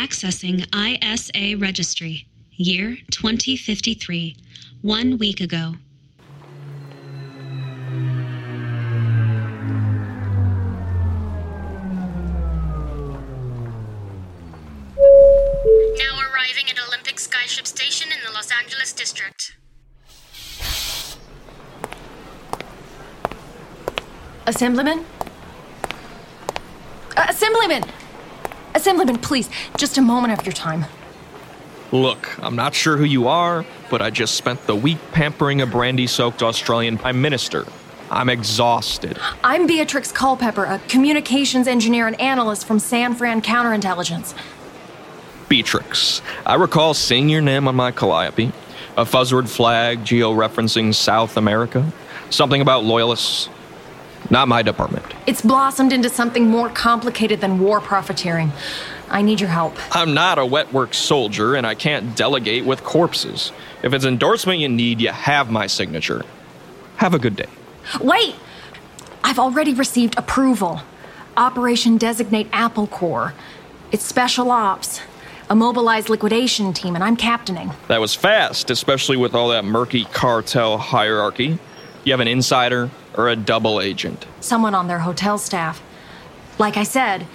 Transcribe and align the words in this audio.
Accessing 0.00 0.64
ISA 0.74 1.58
registry. 1.58 2.26
Year 2.52 2.96
2053. 3.10 4.34
One 4.80 5.18
week 5.18 5.42
ago. 5.42 5.74
Now 15.98 16.14
arriving 16.32 16.70
at 16.70 16.78
Olympic 16.88 17.16
Skyship 17.16 17.66
Station 17.66 18.08
in 18.10 18.18
the 18.24 18.32
Los 18.32 18.50
Angeles 18.50 18.94
district. 18.94 19.58
Assemblyman? 24.46 25.04
Uh, 27.18 27.26
Assemblyman! 27.28 27.84
Assemblyman, 28.74 29.18
please, 29.18 29.50
just 29.76 29.98
a 29.98 30.02
moment 30.02 30.38
of 30.38 30.44
your 30.46 30.52
time. 30.52 30.86
Look, 31.92 32.38
I'm 32.42 32.54
not 32.54 32.74
sure 32.74 32.96
who 32.96 33.04
you 33.04 33.26
are, 33.26 33.64
but 33.90 34.00
I 34.00 34.10
just 34.10 34.36
spent 34.36 34.66
the 34.66 34.76
week 34.76 34.98
pampering 35.12 35.60
a 35.60 35.66
brandy 35.66 36.06
soaked 36.06 36.42
Australian 36.42 36.98
Prime 36.98 37.20
Minister. 37.20 37.66
I'm 38.10 38.28
exhausted. 38.28 39.18
I'm 39.44 39.66
Beatrix 39.66 40.12
Culpepper, 40.12 40.64
a 40.64 40.78
communications 40.88 41.66
engineer 41.66 42.06
and 42.06 42.20
analyst 42.20 42.66
from 42.66 42.78
San 42.78 43.14
Fran 43.14 43.42
Counterintelligence. 43.42 44.34
Beatrix. 45.48 46.22
I 46.46 46.54
recall 46.54 46.94
seeing 46.94 47.28
your 47.28 47.40
name 47.40 47.66
on 47.66 47.74
my 47.74 47.90
calliope. 47.90 48.52
A 48.96 49.04
fuzzword 49.04 49.48
flag 49.48 50.04
geo-referencing 50.04 50.94
South 50.94 51.36
America. 51.36 51.92
Something 52.30 52.60
about 52.60 52.84
loyalists. 52.84 53.48
Not 54.28 54.48
my 54.48 54.62
department. 54.62 55.06
It's 55.26 55.40
blossomed 55.40 55.92
into 55.92 56.08
something 56.10 56.48
more 56.48 56.68
complicated 56.68 57.40
than 57.40 57.58
war 57.58 57.80
profiteering. 57.80 58.52
I 59.08 59.22
need 59.22 59.40
your 59.40 59.50
help. 59.50 59.76
I'm 59.94 60.14
not 60.14 60.38
a 60.38 60.46
wet 60.46 60.72
work 60.72 60.94
soldier, 60.94 61.56
and 61.56 61.66
I 61.66 61.74
can't 61.74 62.14
delegate 62.14 62.64
with 62.64 62.84
corpses. 62.84 63.50
If 63.82 63.92
it's 63.92 64.04
endorsement 64.04 64.60
you 64.60 64.68
need, 64.68 65.00
you 65.00 65.08
have 65.08 65.50
my 65.50 65.66
signature. 65.66 66.24
Have 66.96 67.14
a 67.14 67.18
good 67.18 67.34
day. 67.34 67.48
Wait! 68.00 68.34
I've 69.24 69.38
already 69.38 69.74
received 69.74 70.16
approval. 70.18 70.82
Operation 71.36 71.96
Designate 71.96 72.48
Apple 72.52 72.86
Corps. 72.86 73.34
It's 73.92 74.04
special 74.04 74.50
ops, 74.50 75.00
a 75.48 75.56
mobilized 75.56 76.08
liquidation 76.08 76.72
team, 76.72 76.94
and 76.94 77.02
I'm 77.02 77.16
captaining. 77.16 77.72
That 77.88 78.00
was 78.00 78.14
fast, 78.14 78.70
especially 78.70 79.16
with 79.16 79.34
all 79.34 79.48
that 79.48 79.64
murky 79.64 80.04
cartel 80.04 80.78
hierarchy. 80.78 81.58
You 82.04 82.12
have 82.12 82.20
an 82.20 82.28
insider 82.28 82.90
or 83.14 83.28
a 83.28 83.36
double 83.36 83.80
agent. 83.80 84.26
Someone 84.40 84.74
on 84.74 84.88
their 84.88 85.00
hotel 85.00 85.38
staff. 85.38 85.82
Like 86.58 86.76
I 86.76 86.82
said, 86.82 87.26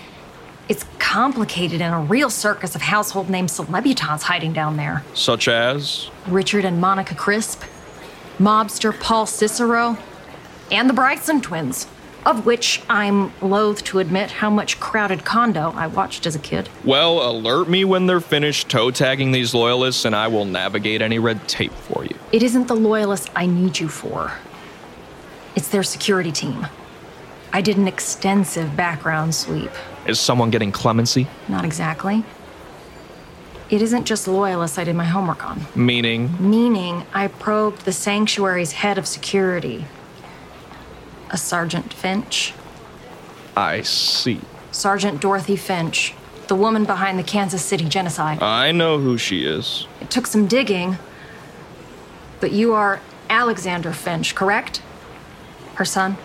it's 0.67 0.85
complicated 0.97 1.81
and 1.81 1.93
a 1.93 1.99
real 1.99 2.29
circus 2.29 2.75
of 2.75 2.81
household 2.81 3.29
name 3.29 3.47
celebutants 3.47 4.23
hiding 4.23 4.53
down 4.53 4.77
there. 4.77 5.03
Such 5.13 5.47
as? 5.47 6.09
Richard 6.27 6.65
and 6.65 6.81
Monica 6.81 7.13
Crisp, 7.13 7.63
mobster 8.39 8.97
Paul 8.99 9.27
Cicero, 9.27 9.97
and 10.71 10.89
the 10.89 10.93
Bryson 10.93 11.41
twins, 11.41 11.85
of 12.25 12.47
which 12.47 12.81
I'm 12.89 13.31
loath 13.39 13.83
to 13.85 13.99
admit 13.99 14.31
how 14.31 14.49
much 14.49 14.79
crowded 14.79 15.23
condo 15.23 15.71
I 15.75 15.85
watched 15.85 16.25
as 16.25 16.35
a 16.35 16.39
kid. 16.39 16.69
Well, 16.83 17.29
alert 17.29 17.69
me 17.69 17.85
when 17.85 18.07
they're 18.07 18.19
finished 18.19 18.67
toe 18.67 18.89
tagging 18.89 19.31
these 19.31 19.53
loyalists, 19.53 20.05
and 20.05 20.15
I 20.15 20.27
will 20.27 20.45
navigate 20.45 21.03
any 21.03 21.19
red 21.19 21.47
tape 21.47 21.73
for 21.73 22.03
you. 22.03 22.17
It 22.31 22.41
isn't 22.41 22.67
the 22.67 22.75
loyalists 22.75 23.29
I 23.35 23.45
need 23.45 23.79
you 23.79 23.87
for, 23.87 24.31
it's 25.55 25.67
their 25.69 25.83
security 25.83 26.31
team. 26.31 26.67
I 27.53 27.61
did 27.61 27.77
an 27.77 27.87
extensive 27.87 28.75
background 28.75 29.33
sweep. 29.33 29.71
Is 30.05 30.19
someone 30.19 30.51
getting 30.51 30.71
clemency? 30.71 31.27
Not 31.47 31.65
exactly. 31.65 32.23
It 33.69 33.81
isn't 33.81 34.05
just 34.05 34.27
loyalists 34.27 34.77
I 34.77 34.83
did 34.83 34.95
my 34.95 35.05
homework 35.05 35.43
on. 35.43 35.61
Meaning? 35.73 36.35
Meaning, 36.39 37.05
I 37.13 37.27
probed 37.27 37.85
the 37.85 37.91
sanctuary's 37.93 38.73
head 38.73 38.97
of 38.97 39.07
security, 39.07 39.85
a 41.31 41.37
Sergeant 41.37 41.91
Finch. 41.91 42.53
I 43.57 43.81
see. 43.81 44.41
Sergeant 44.71 45.21
Dorothy 45.21 45.55
Finch, 45.55 46.13
the 46.47 46.55
woman 46.55 46.83
behind 46.83 47.17
the 47.17 47.23
Kansas 47.23 47.63
City 47.63 47.85
genocide. 47.85 48.43
I 48.43 48.71
know 48.71 48.99
who 48.99 49.17
she 49.17 49.45
is. 49.45 49.87
It 50.01 50.11
took 50.11 50.27
some 50.27 50.45
digging, 50.45 50.97
but 52.39 52.51
you 52.51 52.73
are 52.73 52.99
Alexander 53.29 53.93
Finch, 53.93 54.35
correct? 54.35 54.81
Her 55.75 55.85
son? 55.85 56.17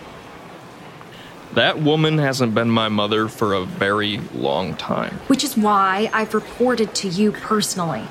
That 1.53 1.79
woman 1.79 2.17
hasn't 2.17 2.55
been 2.55 2.69
my 2.69 2.87
mother 2.87 3.27
for 3.27 3.53
a 3.53 3.65
very 3.65 4.19
long 4.33 4.75
time. 4.75 5.15
Which 5.27 5.43
is 5.43 5.57
why 5.57 6.09
I've 6.13 6.33
reported 6.33 6.95
to 6.95 7.09
you 7.09 7.33
personally. 7.33 8.03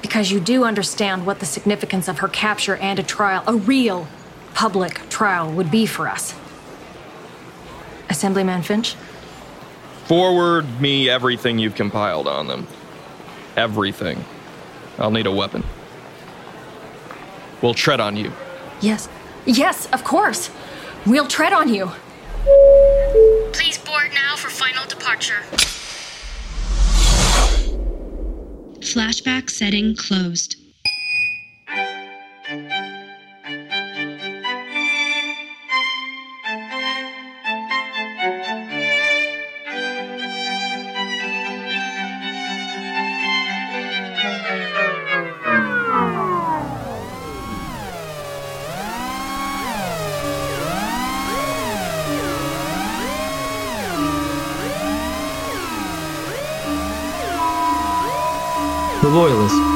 Because 0.00 0.30
you 0.30 0.38
do 0.38 0.64
understand 0.64 1.26
what 1.26 1.40
the 1.40 1.46
significance 1.46 2.06
of 2.06 2.18
her 2.18 2.28
capture 2.28 2.76
and 2.76 2.98
a 2.98 3.02
trial, 3.02 3.42
a 3.46 3.54
real 3.54 4.06
public 4.54 5.08
trial, 5.08 5.50
would 5.52 5.70
be 5.70 5.86
for 5.86 6.08
us. 6.08 6.34
Assemblyman 8.08 8.62
Finch? 8.62 8.94
Forward 10.04 10.80
me 10.80 11.08
everything 11.08 11.58
you've 11.58 11.74
compiled 11.74 12.28
on 12.28 12.46
them. 12.46 12.68
Everything. 13.56 14.24
I'll 14.98 15.10
need 15.10 15.26
a 15.26 15.32
weapon. 15.32 15.64
We'll 17.60 17.74
tread 17.74 18.00
on 18.00 18.16
you. 18.16 18.32
Yes. 18.80 19.08
Yes, 19.46 19.86
of 19.92 20.04
course. 20.04 20.50
We'll 21.06 21.26
tread 21.26 21.52
on 21.52 21.72
you. 21.72 21.90
Please 23.52 23.78
board 23.78 24.10
now 24.14 24.36
for 24.36 24.48
final 24.48 24.86
departure. 24.86 25.42
Flashback 28.80 29.50
setting 29.50 29.96
closed. 29.96 30.61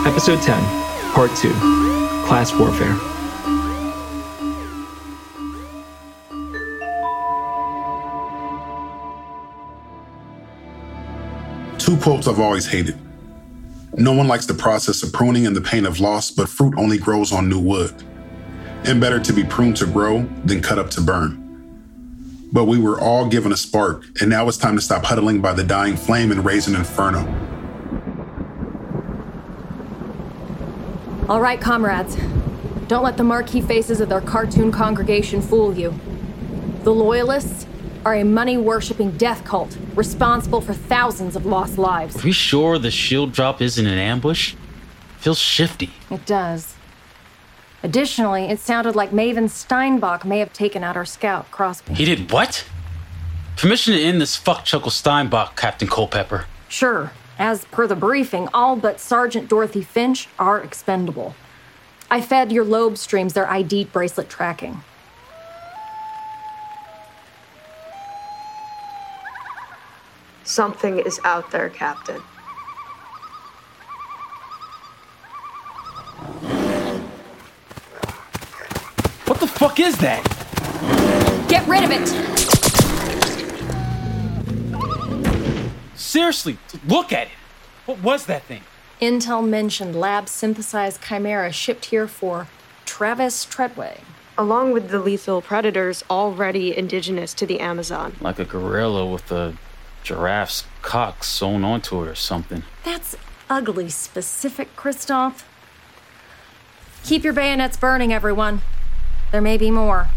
Episode 0.07 0.41
10, 0.41 1.13
Part 1.15 1.35
2 1.35 1.51
Class 2.29 2.53
Warfare. 2.55 2.95
Two 11.77 11.97
quotes 11.97 12.29
I've 12.29 12.39
always 12.39 12.67
hated. 12.69 12.97
No 13.95 14.13
one 14.13 14.29
likes 14.29 14.47
the 14.47 14.55
process 14.55 15.03
of 15.03 15.13
pruning 15.13 15.45
and 15.45 15.57
the 15.57 15.61
pain 15.61 15.85
of 15.85 15.99
loss, 15.99 16.31
but 16.31 16.49
fruit 16.49 16.75
only 16.77 16.99
grows 16.99 17.33
on 17.33 17.49
new 17.49 17.59
wood. 17.59 17.93
And 18.85 19.01
better 19.01 19.19
to 19.19 19.33
be 19.33 19.43
pruned 19.43 19.77
to 19.79 19.87
grow 19.87 20.23
than 20.45 20.63
cut 20.63 20.79
up 20.79 20.89
to 20.91 21.01
burn. 21.01 21.43
But 22.53 22.67
we 22.67 22.79
were 22.79 23.01
all 23.01 23.29
given 23.29 23.51
a 23.51 23.57
spark, 23.57 24.05
and 24.21 24.31
now 24.31 24.47
it's 24.47 24.57
time 24.57 24.77
to 24.77 24.81
stop 24.81 25.05
huddling 25.05 25.41
by 25.41 25.53
the 25.53 25.65
dying 25.65 25.97
flame 25.97 26.31
and 26.31 26.45
raise 26.45 26.69
an 26.69 26.77
inferno. 26.77 27.46
All 31.29 31.41
right, 31.41 31.61
comrades. 31.61 32.17
Don't 32.87 33.03
let 33.03 33.17
the 33.17 33.25
marquee 33.25 33.61
faces 33.61 34.01
of 34.01 34.09
their 34.09 34.21
cartoon 34.21 34.71
congregation 34.71 35.43
fool 35.43 35.77
you. 35.77 35.93
The 36.85 36.95
Loyalists 36.95 37.67
are 38.05 38.15
a 38.15 38.25
money 38.25 38.57
worshipping 38.57 39.11
death 39.13 39.45
cult 39.45 39.77
responsible 39.97 40.61
for 40.61 40.73
thousands 40.73 41.35
of 41.35 41.45
lost 41.45 41.79
lives. 41.79 42.17
Are 42.17 42.25
we 42.25 42.31
sure 42.31 42.79
the 42.79 42.93
shield 42.93 43.33
drop 43.33 43.61
isn't 43.61 43.85
an 43.85 43.99
ambush? 43.99 44.55
Feels 45.19 45.41
shifty. 45.41 45.91
It 46.13 46.25
does. 46.27 46.77
Additionally, 47.83 48.45
it 48.45 48.61
sounded 48.61 48.95
like 48.95 49.11
Maven 49.11 49.51
Steinbock 49.51 50.25
may 50.25 50.39
have 50.39 50.53
taken 50.53 50.85
out 50.85 50.97
our 50.97 51.05
scout, 51.05 51.51
Crosby. 51.51 51.95
He 51.95 52.05
did 52.05 52.31
what? 52.31 52.65
Permission 53.57 53.95
to 53.95 54.01
end 54.01 54.21
this 54.21 54.37
fuck 54.37 54.65
Chuckle 54.65 54.93
Steinbock, 54.93 55.57
Captain 55.57 55.89
Culpepper. 55.89 56.45
Sure. 56.69 57.11
As 57.39 57.67
per 57.67 57.87
the 57.87 57.97
briefing, 57.97 58.49
all 58.55 58.77
but 58.77 58.99
Sergeant 58.99 59.49
Dorothy 59.49 59.83
Finch 59.83 60.29
are 60.39 60.61
expendable. 60.61 61.35
I 62.11 62.21
fed 62.21 62.51
your 62.51 62.65
lobe 62.65 62.97
streams 62.97 63.35
their 63.35 63.49
ID 63.51 63.85
bracelet 63.87 64.29
tracking. 64.29 64.83
Something 70.45 71.01
is 71.01 71.21
out 71.25 71.51
there, 71.51 71.69
Captain. 71.69 72.23
What 79.27 79.41
the 79.41 79.47
fuck 79.47 79.81
is 79.81 79.99
that? 79.99 80.23
Get 81.49 81.67
rid 81.67 81.85
of 81.85 81.91
it! 81.91 82.46
Seriously, 86.17 86.57
look 86.89 87.13
at 87.13 87.27
it. 87.27 87.33
What 87.85 88.03
was 88.03 88.25
that 88.25 88.45
thing? 88.45 88.63
Intel 89.03 89.47
mentioned 89.47 89.95
lab 89.95 90.31
synthesized 90.31 91.03
chimera 91.03 91.53
shipped 91.53 91.87
here 91.87 92.09
for 92.09 92.49
Travis 92.87 93.45
Treadway. 93.45 94.01
along 94.39 94.71
with 94.71 94.91
the 94.91 94.99
lethal 94.99 95.41
predators 95.41 96.05
already 96.11 96.77
indigenous 96.77 97.33
to 97.35 97.47
the 97.47 97.61
Amazon. 97.61 98.15
Like 98.21 98.39
a 98.39 98.45
gorilla 98.45 99.07
with 99.07 99.31
a 99.33 99.57
giraffe's 100.03 100.65
cock 100.83 101.25
sewn 101.25 101.65
onto 101.65 102.03
it 102.03 102.09
or 102.09 102.15
something. 102.15 102.63
That's 102.85 103.17
ugly 103.49 103.89
specific, 103.89 104.77
Christoph. 104.77 105.49
Keep 107.05 107.25
your 107.25 107.33
bayonets 107.33 107.77
burning, 107.77 108.13
everyone. 108.13 108.61
There 109.33 109.41
may 109.41 109.57
be 109.57 109.71
more. 109.71 110.09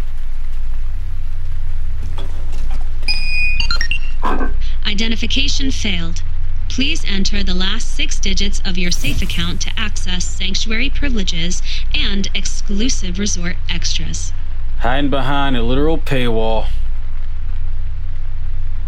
Identification 4.89 5.69
failed. 5.69 6.23
Please 6.67 7.05
enter 7.05 7.43
the 7.43 7.53
last 7.53 7.95
six 7.95 8.19
digits 8.19 8.59
of 8.65 8.75
your 8.75 8.89
safe 8.89 9.21
account 9.21 9.61
to 9.61 9.71
access 9.77 10.25
sanctuary 10.25 10.89
privileges 10.89 11.61
and 11.93 12.27
exclusive 12.33 13.19
resort 13.19 13.57
extras. 13.69 14.33
Hiding 14.79 15.11
behind 15.11 15.55
a 15.55 15.61
literal 15.61 15.99
paywall. 15.99 16.69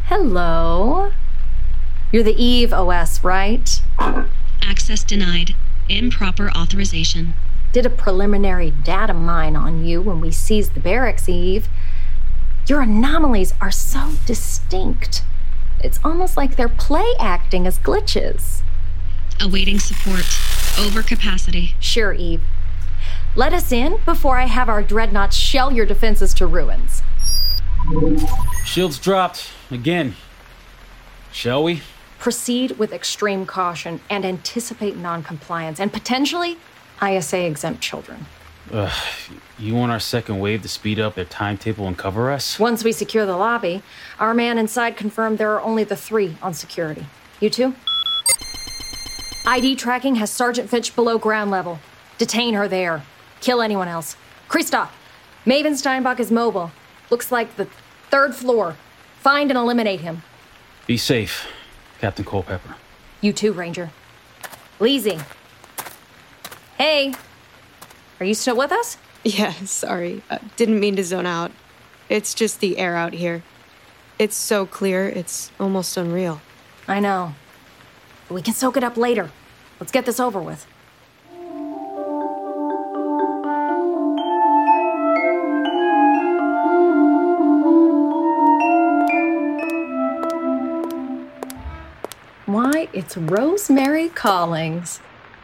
Hello. 0.06 1.12
You're 2.12 2.24
the 2.24 2.44
Eve 2.44 2.74
OS, 2.74 3.24
right? 3.24 3.80
Access 4.64 5.04
denied. 5.04 5.54
Improper 5.88 6.50
authorization. 6.50 7.36
Did 7.74 7.86
a 7.86 7.92
preliminary 7.92 8.72
data 8.72 9.14
mine 9.14 9.56
on 9.56 9.86
you 9.86 10.02
when 10.02 10.20
we 10.20 10.32
seized 10.32 10.74
the 10.74 10.80
barracks, 10.80 11.30
Eve. 11.30 11.68
Your 12.66 12.82
anomalies 12.82 13.54
are 13.62 13.70
so 13.70 14.14
distinct. 14.26 15.22
It's 15.84 16.00
almost 16.04 16.38
like 16.38 16.56
they're 16.56 16.70
play 16.70 17.14
acting 17.20 17.68
as 17.68 17.80
glitches. 17.80 18.62
Awaiting 19.40 19.80
support. 19.80 20.22
Overcapacity. 20.78 21.74
Sure, 21.80 22.14
Eve. 22.14 22.42
Let 23.36 23.54
us 23.54 23.72
in 23.72 23.98
before 24.06 24.38
I 24.38 24.46
have 24.46 24.70
our 24.70 24.84
dreadnoughts 24.84 25.36
shell 25.36 25.72
your 25.72 25.86
defenses 25.86 26.34
to 26.36 26.48
ruins. 26.48 27.02
Shields 28.66 29.00
dropped. 29.00 29.50
Again. 29.70 30.16
Shall 31.32 31.64
we? 31.64 31.82
Proceed 32.20 32.78
with 32.78 32.94
extreme 32.94 33.46
caution 33.46 34.02
and 34.10 34.26
anticipate 34.26 34.96
noncompliance 34.96 35.80
and 35.80 35.92
potentially 35.92 36.58
ISA 37.02 37.46
exempt 37.46 37.82
children. 37.82 38.28
Ugh, 38.74 38.92
you 39.60 39.76
want 39.76 39.92
our 39.92 40.00
second 40.00 40.40
wave 40.40 40.62
to 40.62 40.70
speed 40.70 40.98
up 40.98 41.16
their 41.16 41.26
timetable 41.26 41.88
and 41.88 41.98
cover 41.98 42.32
us? 42.32 42.58
Once 42.58 42.86
we 42.86 42.94
secure 42.94 43.26
the 43.26 43.36
lobby, 43.36 43.84
our 44.18 44.34
man 44.34 44.58
inside 44.58 44.96
confirmed 44.96 45.38
there 45.38 45.52
are 45.52 45.62
only 45.62 45.84
the 45.84 45.96
three 45.96 46.38
on 46.42 46.54
security. 46.54 47.06
You 47.42 47.50
two? 47.50 47.76
ID 49.46 49.76
tracking 49.76 50.16
has 50.16 50.30
Sergeant 50.32 50.70
Finch 50.70 50.96
below 50.96 51.18
ground 51.18 51.52
level. 51.52 51.80
Detain 52.18 52.54
her 52.54 52.68
there. 52.68 53.04
Kill 53.42 53.62
anyone 53.62 53.90
else. 53.90 54.16
Kristoff, 54.48 54.90
Maven 55.46 55.74
Steinbock 55.74 56.20
is 56.20 56.32
mobile. 56.32 56.72
Looks 57.10 57.32
like 57.32 57.58
the 57.58 57.68
third 58.10 58.36
floor. 58.36 58.78
Find 59.20 59.52
and 59.52 59.58
eliminate 59.58 60.02
him. 60.02 60.24
Be 60.88 60.96
safe, 60.96 61.52
Captain 62.00 62.24
Culpepper. 62.24 62.76
You 63.20 63.34
too, 63.34 63.52
Ranger. 63.52 63.90
Leezy. 64.80 65.22
Hey. 66.78 67.14
Are 68.22 68.24
you 68.24 68.36
still 68.36 68.56
with 68.56 68.72
us? 68.72 68.98
Yeah, 69.24 69.52
sorry. 69.66 70.24
Uh, 70.32 70.40
didn't 70.58 70.80
mean 70.80 70.96
to 70.96 71.04
zone 71.04 71.28
out. 71.28 71.52
It's 72.10 72.34
just 72.34 72.60
the 72.60 72.80
air 72.80 72.96
out 72.96 73.14
here. 73.14 73.44
It's 74.18 74.36
so 74.36 74.66
clear, 74.66 75.08
it's 75.08 75.52
almost 75.60 75.96
unreal. 75.96 76.42
I 76.88 77.00
know. 77.00 77.36
We 78.30 78.42
can 78.42 78.56
soak 78.56 78.78
it 78.78 78.84
up 78.84 78.98
later. 78.98 79.30
Let's 79.80 79.92
get 79.92 80.08
this 80.08 80.20
over 80.20 80.42
with. 80.42 80.66
Why, 92.48 92.88
it's 92.92 93.16
Rosemary 93.18 94.10
Collings. 94.10 95.00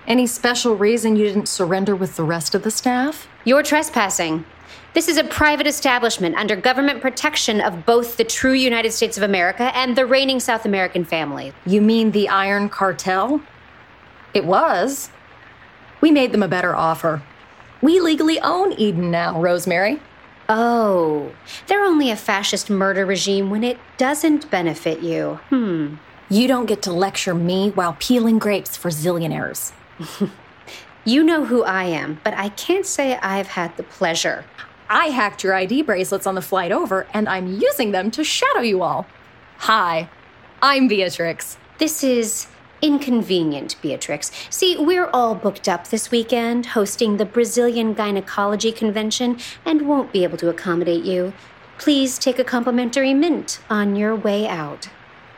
Any 0.08 0.26
special 0.26 0.78
reason 0.78 1.18
you 1.18 1.26
didn't 1.26 1.50
surrender 1.50 1.94
with 1.94 2.16
the 2.16 2.24
rest 2.24 2.56
of 2.56 2.64
the 2.64 2.72
staff? 2.72 3.28
You're 3.44 3.62
trespassing. 3.62 4.46
This 4.94 5.10
is 5.10 5.18
a 5.18 5.26
private 5.26 5.68
establishment 5.68 6.38
under 6.38 6.56
government 6.56 7.02
protection 7.02 7.60
of 7.60 7.86
both 7.86 8.16
the 8.16 8.24
true 8.24 8.54
United 8.54 8.94
States 8.94 9.18
of 9.18 9.24
America 9.24 9.70
and 9.76 9.98
the 9.98 10.06
reigning 10.06 10.40
South 10.40 10.64
American 10.64 11.04
family. 11.04 11.52
You 11.66 11.82
mean 11.82 12.12
the 12.12 12.30
Iron 12.30 12.70
Cartel? 12.70 13.42
It 14.34 14.46
was. 14.46 15.10
We 16.00 16.10
made 16.12 16.32
them 16.32 16.42
a 16.44 16.48
better 16.48 16.74
offer. 16.74 17.22
We 17.82 18.00
legally 18.00 18.40
own 18.40 18.72
Eden 18.74 19.12
now, 19.12 19.42
Rosemary. 19.42 20.00
Oh, 20.48 21.34
they're 21.68 21.84
only 21.84 22.12
a 22.12 22.16
fascist 22.16 22.70
murder 22.70 23.06
regime 23.06 23.50
when 23.50 23.66
it 23.66 23.78
doesn't 23.98 24.50
benefit 24.50 25.02
you. 25.02 25.42
Hmm. 25.50 25.96
You 26.30 26.48
don't 26.48 26.66
get 26.66 26.82
to 26.84 26.94
lecture 26.94 27.36
me 27.36 27.72
while 27.72 27.98
peeling 28.00 28.40
grapes 28.40 28.78
for 28.78 28.90
zillionaires. 28.90 29.74
You 31.08 31.24
know 31.24 31.46
who 31.46 31.64
I 31.64 31.86
am, 31.86 32.20
but 32.26 32.34
I 32.34 32.50
can't 32.50 32.86
say 32.86 33.16
I've 33.16 33.48
had 33.48 33.78
the 33.78 33.84
pleasure. 33.84 34.44
I 34.90 35.06
hacked 35.06 35.42
your 35.42 35.54
ID 35.54 35.84
bracelets 35.84 36.28
on 36.28 36.36
the 36.36 36.42
flight 36.42 36.74
over, 36.74 37.08
and 37.14 37.30
I'm 37.30 37.62
using 37.62 37.92
them 37.92 38.12
to 38.12 38.26
shadow 38.26 38.60
you 38.60 38.82
all. 38.82 39.06
Hi, 39.60 40.10
I'm 40.62 40.90
Beatrix. 40.90 41.58
This 41.78 42.04
is 42.04 42.48
inconvenient, 42.82 43.82
Beatrix. 43.82 44.34
See, 44.50 44.76
we're 44.78 45.08
all 45.12 45.34
booked 45.34 45.70
up 45.70 45.88
this 45.88 46.12
weekend 46.12 46.66
hosting 46.66 47.16
the 47.16 47.26
Brazilian 47.26 47.94
Gynecology 47.94 48.74
Convention 48.74 49.40
and 49.64 49.88
won't 49.88 50.12
be 50.12 50.26
able 50.26 50.38
to 50.40 50.50
accommodate 50.50 51.06
you. 51.06 51.32
Please 51.78 52.20
take 52.20 52.38
a 52.38 52.44
complimentary 52.44 53.14
mint 53.14 53.62
on 53.70 53.96
your 53.96 54.14
way 54.14 54.46
out. 54.46 54.90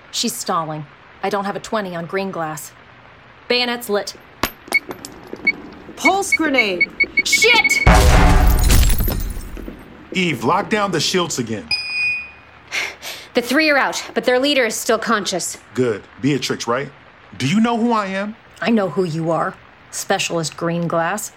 She's 0.10 0.36
stalling. 0.36 0.88
I 1.22 1.30
don't 1.30 1.46
have 1.46 1.56
a 1.56 1.60
20 1.60 1.96
on 1.96 2.08
Greenglass. 2.08 2.72
Bayonets 3.48 3.88
lit. 3.88 4.16
Pulse 5.95 6.33
grenade! 6.33 6.89
Shit! 7.25 7.88
Eve, 10.13 10.44
lock 10.44 10.69
down 10.69 10.92
the 10.92 11.00
shields 11.00 11.39
again. 11.39 11.68
The 13.36 13.44
three 13.44 13.69
are 13.69 13.77
out, 13.77 14.04
but 14.16 14.25
their 14.25 14.39
leader 14.39 14.66
is 14.66 14.75
still 14.75 14.98
conscious. 14.98 15.57
Good. 15.75 16.04
Beatrix, 16.19 16.68
right? 16.68 16.92
Do 17.38 17.48
you 17.48 17.62
know 17.62 17.77
who 17.77 17.92
I 17.92 18.07
am? 18.07 18.35
I 18.59 18.71
know 18.71 18.90
who 18.90 19.04
you 19.04 19.30
are. 19.30 19.56
Specialist 19.92 20.57
Greenglass. 20.57 21.31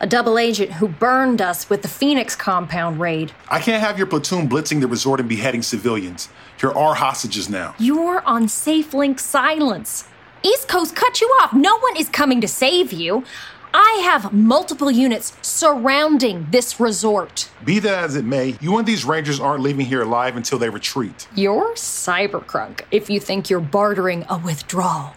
A 0.00 0.06
double 0.06 0.38
agent 0.38 0.72
who 0.72 0.88
burned 0.88 1.42
us 1.42 1.68
with 1.68 1.82
the 1.82 1.88
Phoenix 1.88 2.36
compound 2.36 3.00
raid. 3.00 3.32
I 3.48 3.58
can't 3.58 3.82
have 3.82 3.98
your 3.98 4.06
platoon 4.06 4.48
blitzing 4.48 4.80
the 4.80 4.86
resort 4.86 5.20
and 5.20 5.28
beheading 5.28 5.62
civilians. 5.62 6.28
You're 6.62 6.76
our 6.76 6.94
hostages 6.94 7.48
now. 7.48 7.74
You're 7.78 8.22
on 8.26 8.48
safe 8.48 8.94
link 8.94 9.18
silence. 9.18 10.06
East 10.44 10.68
Coast 10.68 10.94
cut 10.94 11.22
you 11.22 11.26
off. 11.40 11.54
No 11.54 11.78
one 11.78 11.96
is 11.96 12.10
coming 12.10 12.42
to 12.42 12.48
save 12.48 12.92
you. 12.92 13.24
I 13.72 14.02
have 14.04 14.32
multiple 14.32 14.90
units 14.90 15.36
surrounding 15.40 16.46
this 16.50 16.78
resort. 16.78 17.48
Be 17.64 17.78
that 17.78 18.04
as 18.04 18.14
it 18.14 18.26
may, 18.26 18.56
you 18.60 18.76
and 18.76 18.86
these 18.86 19.06
rangers 19.06 19.40
aren't 19.40 19.62
leaving 19.62 19.86
here 19.86 20.02
alive 20.02 20.36
until 20.36 20.58
they 20.58 20.68
retreat. 20.68 21.26
You're 21.34 21.72
cybercrunk 21.74 22.82
if 22.90 23.08
you 23.08 23.18
think 23.20 23.48
you're 23.48 23.58
bartering 23.58 24.26
a 24.28 24.38
withdrawal. 24.38 25.14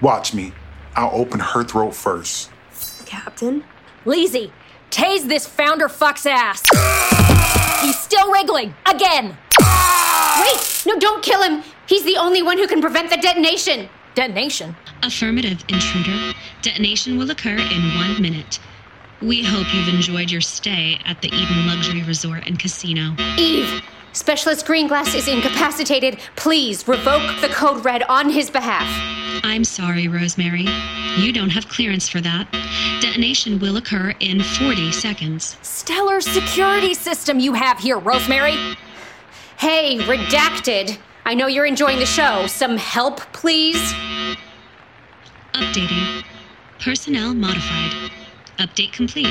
Watch 0.00 0.32
me. 0.32 0.52
I'll 0.94 1.10
open 1.12 1.40
her 1.40 1.64
throat 1.64 1.94
first. 1.94 2.50
Captain? 3.04 3.64
Leezy, 4.06 4.52
tase 4.90 5.26
this 5.26 5.46
founder 5.46 5.88
fuck's 5.88 6.24
ass. 6.24 6.62
He's 7.82 7.98
still 7.98 8.32
wriggling. 8.32 8.74
Again. 8.86 9.36
Wait! 10.40 10.82
No, 10.86 10.98
don't 10.98 11.22
kill 11.22 11.42
him! 11.42 11.62
He's 11.86 12.04
the 12.04 12.16
only 12.16 12.42
one 12.42 12.58
who 12.58 12.66
can 12.66 12.80
prevent 12.80 13.10
the 13.10 13.16
detonation! 13.16 13.88
Detonation. 14.14 14.76
Affirmative, 15.02 15.64
intruder. 15.68 16.34
Detonation 16.62 17.18
will 17.18 17.30
occur 17.30 17.56
in 17.56 17.96
one 17.96 18.20
minute. 18.22 18.60
We 19.20 19.42
hope 19.42 19.72
you've 19.74 19.88
enjoyed 19.88 20.30
your 20.30 20.40
stay 20.40 20.98
at 21.04 21.20
the 21.22 21.28
Eden 21.28 21.66
Luxury 21.66 22.02
Resort 22.02 22.46
and 22.46 22.58
Casino. 22.58 23.14
Eve! 23.36 23.82
Specialist 24.12 24.66
Greenglass 24.66 25.14
is 25.14 25.26
incapacitated. 25.26 26.18
Please 26.36 26.86
revoke 26.86 27.40
the 27.40 27.48
code 27.48 27.84
red 27.84 28.04
on 28.04 28.30
his 28.30 28.48
behalf. 28.50 28.86
I'm 29.42 29.64
sorry, 29.64 30.06
Rosemary. 30.06 30.66
You 31.16 31.32
don't 31.32 31.50
have 31.50 31.68
clearance 31.68 32.08
for 32.08 32.20
that. 32.20 32.46
Detonation 33.00 33.58
will 33.58 33.76
occur 33.76 34.14
in 34.20 34.40
40 34.42 34.92
seconds. 34.92 35.56
Stellar 35.62 36.20
security 36.20 36.94
system 36.94 37.40
you 37.40 37.54
have 37.54 37.78
here, 37.78 37.98
Rosemary. 37.98 38.56
Hey, 39.58 39.98
redacted! 40.00 40.98
I 41.26 41.34
know 41.34 41.46
you're 41.46 41.64
enjoying 41.64 41.98
the 41.98 42.06
show. 42.06 42.46
Some 42.46 42.76
help, 42.76 43.20
please? 43.32 43.94
Updating. 45.54 46.22
Personnel 46.80 47.32
modified. 47.32 48.10
Update 48.58 48.92
complete. 48.92 49.28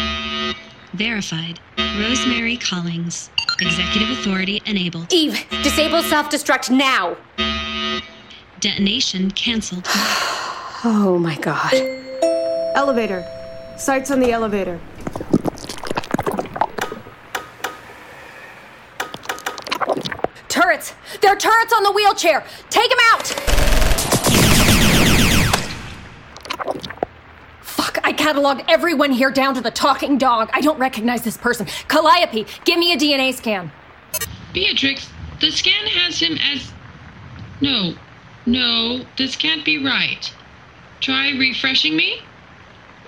Verified. 0.93 1.59
Rosemary 1.77 2.57
Collings. 2.57 3.29
Executive 3.61 4.09
authority 4.09 4.61
enabled. 4.65 5.13
Eve, 5.13 5.45
disable 5.61 6.01
self 6.01 6.29
destruct 6.29 6.69
now! 6.71 7.15
Detonation 8.59 9.31
cancelled. 9.31 9.87
Oh 10.85 11.17
my 11.17 11.37
god. 11.37 11.71
Elevator. 12.75 13.25
Sights 13.77 14.11
on 14.11 14.19
the 14.19 14.33
elevator. 14.33 14.81
Turrets! 20.83 21.19
There 21.21 21.31
are 21.31 21.35
turrets 21.35 21.73
on 21.73 21.83
the 21.83 21.91
wheelchair! 21.91 22.43
Take 22.69 22.89
them 22.89 22.99
out! 23.11 23.27
Fuck, 27.61 27.99
I 28.03 28.13
cataloged 28.13 28.65
everyone 28.67 29.11
here 29.11 29.31
down 29.31 29.55
to 29.55 29.61
the 29.61 29.71
talking 29.71 30.17
dog. 30.17 30.49
I 30.53 30.61
don't 30.61 30.79
recognize 30.79 31.23
this 31.23 31.37
person. 31.37 31.67
Calliope, 31.87 32.45
give 32.65 32.79
me 32.79 32.93
a 32.93 32.97
DNA 32.97 33.33
scan. 33.33 33.71
Beatrix, 34.53 35.09
the 35.39 35.51
scan 35.51 35.87
has 35.87 36.19
him 36.19 36.37
as. 36.37 36.71
No, 37.61 37.95
no, 38.45 39.05
this 39.17 39.35
can't 39.35 39.65
be 39.65 39.83
right. 39.83 40.31
Try 40.99 41.31
refreshing 41.31 41.95
me? 41.95 42.21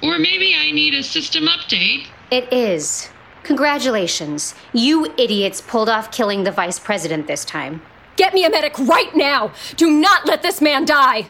Or 0.02 0.18
maybe 0.18 0.56
I 0.56 0.72
need 0.72 0.94
a 0.94 1.04
system 1.04 1.46
update. 1.46 2.06
It 2.32 2.52
is. 2.52 3.10
Congratulations. 3.46 4.56
You 4.74 5.06
idiots 5.20 5.62
pulled 5.62 5.88
off 5.88 6.12
killing 6.12 6.44
the 6.44 6.52
vice 6.52 6.80
president 6.80 7.28
this 7.28 7.46
time. 7.46 7.80
Get 8.16 8.34
me 8.34 8.44
a 8.44 8.50
medic 8.50 8.78
right 8.80 9.16
now! 9.16 9.52
Do 9.76 9.92
not 9.92 10.26
let 10.26 10.42
this 10.42 10.62
man 10.62 10.84
die! 10.84 11.30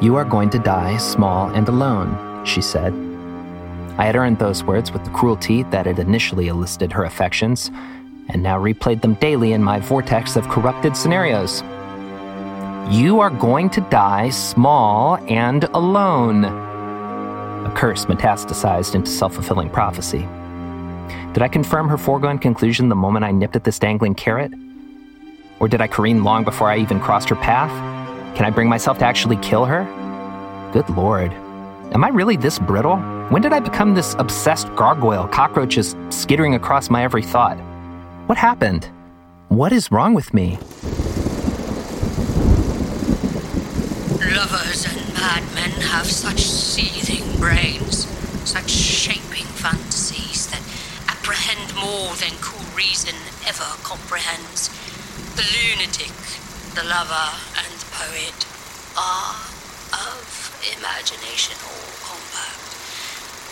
You 0.00 0.14
are 0.14 0.24
going 0.24 0.50
to 0.50 0.60
die 0.60 0.96
small 0.98 1.48
and 1.48 1.68
alone, 1.68 2.46
she 2.46 2.62
said. 2.62 2.94
I 3.98 4.04
had 4.04 4.14
earned 4.14 4.38
those 4.38 4.62
words 4.62 4.92
with 4.92 5.04
the 5.04 5.10
cruelty 5.10 5.64
that 5.64 5.86
had 5.86 5.98
initially 5.98 6.46
elicited 6.46 6.92
her 6.92 7.04
affections, 7.04 7.72
and 8.28 8.40
now 8.40 8.56
replayed 8.56 9.02
them 9.02 9.14
daily 9.14 9.52
in 9.52 9.64
my 9.64 9.80
vortex 9.80 10.36
of 10.36 10.48
corrupted 10.48 10.96
scenarios. 10.96 11.64
You 12.88 13.20
are 13.20 13.30
going 13.30 13.70
to 13.70 13.80
die 13.82 14.30
small 14.30 15.16
and 15.28 15.64
alone. 15.64 16.44
A 16.44 17.72
curse 17.76 18.06
metastasized 18.06 18.94
into 18.94 19.10
self 19.10 19.34
fulfilling 19.34 19.70
prophecy. 19.70 20.26
Did 21.32 21.42
I 21.42 21.48
confirm 21.48 21.88
her 21.88 21.98
foregone 21.98 22.38
conclusion 22.38 22.88
the 22.88 22.96
moment 22.96 23.24
I 23.24 23.30
nipped 23.30 23.54
at 23.54 23.64
this 23.64 23.78
dangling 23.78 24.14
carrot? 24.14 24.52
Or 25.60 25.68
did 25.68 25.80
I 25.80 25.86
careen 25.86 26.24
long 26.24 26.42
before 26.42 26.70
I 26.70 26.78
even 26.78 26.98
crossed 26.98 27.28
her 27.28 27.36
path? 27.36 27.70
Can 28.34 28.44
I 28.44 28.50
bring 28.50 28.68
myself 28.68 28.98
to 28.98 29.04
actually 29.04 29.36
kill 29.36 29.66
her? 29.66 29.84
Good 30.72 30.88
lord. 30.90 31.32
Am 31.92 32.02
I 32.02 32.08
really 32.08 32.36
this 32.36 32.58
brittle? 32.58 32.96
When 33.28 33.42
did 33.42 33.52
I 33.52 33.60
become 33.60 33.94
this 33.94 34.14
obsessed 34.18 34.74
gargoyle, 34.74 35.28
cockroaches 35.28 35.94
skittering 36.08 36.54
across 36.54 36.90
my 36.90 37.04
every 37.04 37.22
thought? 37.22 37.58
What 38.26 38.38
happened? 38.38 38.88
What 39.48 39.72
is 39.72 39.92
wrong 39.92 40.14
with 40.14 40.32
me? 40.34 40.58
Lovers 44.36 44.86
and 44.86 45.14
madmen 45.14 45.82
have 45.90 46.06
such 46.06 46.42
seething 46.46 47.36
brains, 47.40 48.06
such 48.48 48.70
shaping 48.70 49.46
fantasies 49.58 50.46
that 50.54 50.62
apprehend 51.10 51.74
more 51.74 52.14
than 52.14 52.38
cool 52.38 52.62
reason 52.76 53.16
ever 53.42 53.66
comprehends. 53.82 54.70
The 55.34 55.42
lunatic, 55.42 56.14
the 56.78 56.86
lover, 56.86 57.42
and 57.58 57.74
the 57.74 57.90
poet 57.90 58.46
are 58.94 59.34
of 59.98 60.22
imagination 60.78 61.58
all 61.66 61.90
compact. 62.06 62.70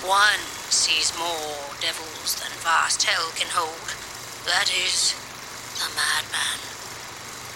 One 0.06 0.42
sees 0.70 1.11
more 1.18 1.75
devils 1.82 2.38
than 2.38 2.54
vast 2.62 3.02
hell 3.02 3.35
can 3.35 3.50
hold. 3.50 3.94
That 4.47 4.70
is 4.70 5.18
the 5.75 5.90
madman. 5.99 6.62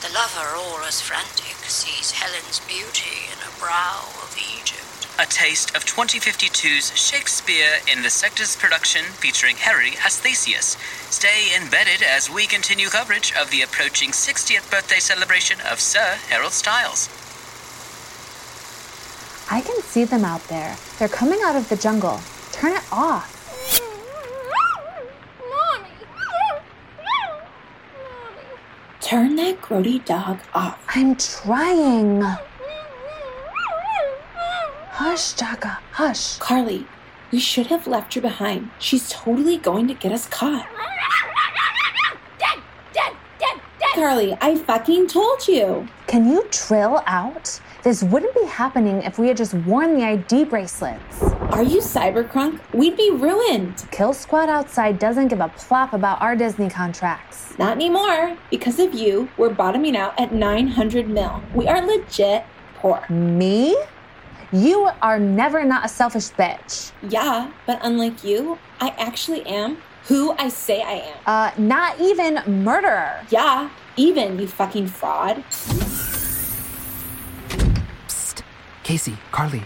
The 0.02 0.11
lover, 0.11 0.59
all 0.59 0.83
as 0.83 1.00
frantic, 1.00 1.42
sees 1.73 2.11
Helen's 2.11 2.61
beauty 2.69 3.33
in 3.33 3.38
a 3.41 3.59
brow 3.59 4.05
of 4.21 4.37
Egypt. 4.37 5.09
A 5.19 5.25
taste 5.25 5.75
of 5.75 5.87
2052's 5.87 6.93
Shakespeare 6.95 7.81
in 7.91 8.02
the 8.02 8.11
Sector's 8.11 8.57
production 8.57 9.05
featuring 9.17 9.57
Harry 9.57 9.93
as 10.05 10.21
Theseus. 10.21 10.76
Stay 11.09 11.57
embedded 11.57 12.02
as 12.02 12.29
we 12.29 12.47
continue 12.47 12.88
coverage 12.88 13.33
of 13.41 13.50
the 13.50 13.62
approaching 13.62 14.11
60th 14.11 14.71
birthday 14.71 14.99
celebration 14.99 15.61
of 15.64 15.81
Sir 15.81 16.19
Harold 16.29 16.52
Styles. 16.52 17.09
I 19.50 19.62
can 19.62 19.81
see 19.81 20.05
them 20.05 20.26
out 20.26 20.47
there. 20.49 20.76
They're 20.99 21.09
coming 21.09 21.41
out 21.43 21.57
of 21.57 21.71
the 21.71 21.76
jungle. 21.76 22.21
Turn 22.52 22.73
it 22.73 22.85
off. 22.93 23.32
Turn 29.12 29.37
that 29.37 29.61
grody 29.61 30.02
dog 30.02 30.38
off. 30.54 30.83
I'm 30.88 31.16
trying. 31.16 32.23
Hush, 34.88 35.35
Jaka, 35.35 35.76
hush. 35.90 36.38
Carly, 36.38 36.87
we 37.31 37.38
should 37.38 37.66
have 37.66 37.87
left 37.87 38.14
her 38.14 38.23
behind. 38.23 38.71
She's 38.78 39.11
totally 39.11 39.59
going 39.59 39.87
to 39.88 39.92
get 39.92 40.12
us 40.12 40.26
caught. 40.28 40.66
Dead, 42.38 42.62
dead, 42.95 43.12
dead, 43.38 43.61
dead! 43.78 43.90
Carly, 43.95 44.35
I 44.40 44.57
fucking 44.57 45.09
told 45.09 45.47
you. 45.47 45.87
Can 46.07 46.26
you 46.26 46.45
trill 46.50 47.02
out? 47.07 47.61
This 47.83 48.05
wouldn't 48.05 48.33
be 48.33 48.45
happening 48.45 49.03
if 49.03 49.19
we 49.19 49.27
had 49.27 49.37
just 49.37 49.55
worn 49.55 49.97
the 49.99 50.05
ID 50.05 50.45
bracelets. 50.45 51.21
Are 51.51 51.65
you 51.65 51.81
cybercrunk? 51.81 52.61
We'd 52.73 52.97
be 52.97 53.11
ruined. 53.11 53.85
Kill 53.91 54.12
Squad 54.12 54.49
outside 54.49 55.01
doesn't 55.01 55.27
give 55.27 55.41
a 55.41 55.49
plop 55.49 55.93
about 55.93 56.23
our 56.23 56.37
Disney 56.37 56.71
contracts. 56.71 57.59
Not 57.59 57.73
anymore. 57.73 58.39
Because 58.53 58.79
of 58.79 58.95
you, 58.95 59.29
we're 59.37 59.51
bottoming 59.51 59.97
out 59.97 60.15
at 60.21 60.33
900 60.33 61.09
mil. 61.09 61.43
We 61.57 61.67
are 61.67 61.85
legit 61.85 62.45
poor. 62.77 63.05
Me? 63.09 63.77
You 64.53 64.89
are 65.03 65.19
never 65.19 65.65
not 65.65 65.85
a 65.85 65.89
selfish 65.89 66.29
bitch. 66.29 66.93
Yeah, 67.09 67.51
but 67.67 67.81
unlike 67.83 68.23
you, 68.23 68.59
I 68.81 68.91
actually 68.91 69.45
am 69.45 69.79
who 70.05 70.37
I 70.39 70.51
say 70.51 70.83
I 70.83 70.93
am. 70.93 71.19
Uh, 71.27 71.51
not 71.59 71.99
even 72.01 72.43
murderer. 72.47 73.27
Yeah, 73.31 73.71
even, 73.97 74.39
you 74.39 74.47
fucking 74.47 74.87
fraud. 74.87 75.43
Psst. 78.93 79.05
Casey, 79.05 79.17
Carly. 79.31 79.63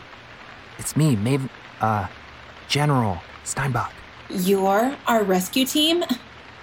It's 0.79 0.97
me, 0.97 1.17
Maeve, 1.17 1.49
uh, 1.81 2.07
General 2.69 3.19
Steinbock. 3.45 3.91
You're 4.31 4.97
our 5.07 5.25
rescue 5.25 5.67
team? 5.67 6.05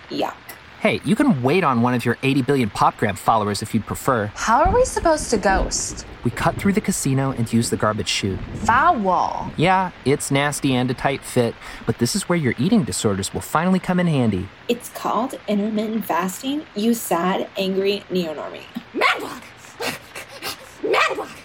Yuck. 0.10 0.36
Hey, 0.80 1.02
you 1.06 1.16
can 1.16 1.42
wait 1.42 1.64
on 1.64 1.82
one 1.82 1.94
of 1.94 2.04
your 2.06 2.18
80 2.24 2.42
billion 2.44 2.70
PopGram 2.70 3.18
followers 3.18 3.62
if 3.62 3.74
you'd 3.74 3.86
prefer. 3.86 4.32
How 4.36 4.64
are 4.64 4.74
we 4.74 4.86
supposed 4.86 5.30
to 5.32 5.38
ghost? 5.38 6.06
We 6.24 6.32
cut 6.32 6.56
through 6.56 6.74
the 6.74 6.82
casino 6.82 7.32
and 7.32 7.52
use 7.52 7.70
the 7.70 7.78
garbage 7.78 8.08
chute. 8.10 8.40
Foul. 8.66 9.52
Yeah, 9.58 9.92
it's 10.06 10.32
nasty 10.32 10.74
and 10.74 10.90
a 10.92 10.94
tight 10.94 11.22
fit, 11.22 11.56
but 11.86 11.98
this 12.00 12.16
is 12.16 12.30
where 12.30 12.38
your 12.38 12.54
eating 12.58 12.84
disorders 12.84 13.34
will 13.34 13.42
finally 13.42 13.80
come 13.80 14.00
in 14.00 14.08
handy. 14.08 14.48
It's 14.68 14.90
called 14.90 15.38
intermittent 15.48 16.06
fasting, 16.06 16.66
you 16.76 16.94
sad, 16.94 17.50
angry 17.58 18.04
neonormie. 18.10 18.64
Manwalk! 18.94 19.44
Manwalk! 20.82 21.43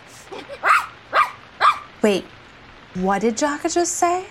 Wait, 2.02 2.25
what 2.95 3.21
did 3.21 3.37
Jaka 3.37 3.73
just 3.73 3.95
say? 3.95 4.26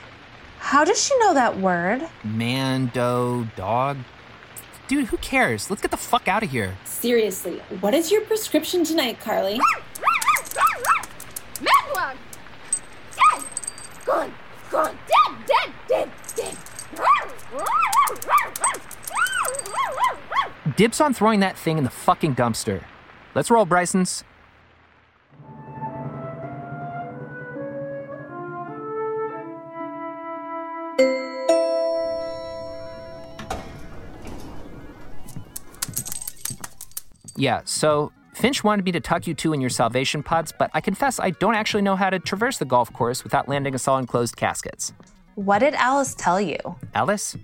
How 0.60 0.84
does 0.84 1.04
she 1.04 1.18
know 1.20 1.34
that 1.34 1.58
word? 1.58 2.08
Mando, 2.24 3.48
dog. 3.56 3.98
Dude, 4.88 5.08
who 5.08 5.18
cares? 5.18 5.70
Let's 5.70 5.82
get 5.82 5.92
the 5.92 5.98
fuck 5.98 6.28
out 6.28 6.44
of 6.44 6.52
here. 6.52 6.78
Seriously, 6.86 7.60
what 7.82 7.94
is 7.94 8.10
your 8.12 8.22
prescription 8.22 8.84
tonight, 8.86 9.20
Carly? 9.20 9.60
Manwalk! 11.60 12.16
Dead! 13.16 13.44
Gone! 14.06 14.34
Gone! 14.72 14.98
Dead! 15.08 15.36
Dead! 15.48 15.72
Dead! 15.88 16.12
Dead! 16.36 16.58
Dibs 20.78 21.02
on 21.02 21.14
throwing 21.14 21.40
that 21.42 21.58
thing 21.58 21.78
in 21.78 21.84
the 21.84 21.90
fucking 21.90 22.36
dumpster. 22.36 22.84
Let's 23.36 23.50
roll, 23.50 23.66
Brysons. 23.66 24.24
Yeah, 37.38 37.62
so 37.66 38.12
Finch 38.34 38.64
wanted 38.64 38.84
me 38.84 38.92
to 38.94 39.00
tuck 39.00 39.28
you 39.28 39.34
two 39.34 39.54
in 39.54 39.62
your 39.62 39.70
salvation 39.70 40.24
pods, 40.24 40.52
but 40.58 40.72
I 40.74 40.82
confess 40.82 41.20
I 41.20 41.30
don't 41.30 41.56
actually 41.56 41.84
know 41.84 41.96
how 41.96 42.10
to 42.10 42.20
traverse 42.20 42.58
the 42.58 42.66
golf 42.66 42.92
course 42.92 43.24
without 43.24 43.48
landing 43.48 43.76
us 43.76 43.88
all 43.88 43.98
in 44.00 44.08
closed 44.08 44.36
caskets. 44.36 44.92
What 45.36 45.60
did 45.60 45.76
Alice 45.76 46.16
tell 46.16 46.42
you? 46.42 46.58
Alice? 46.96 47.38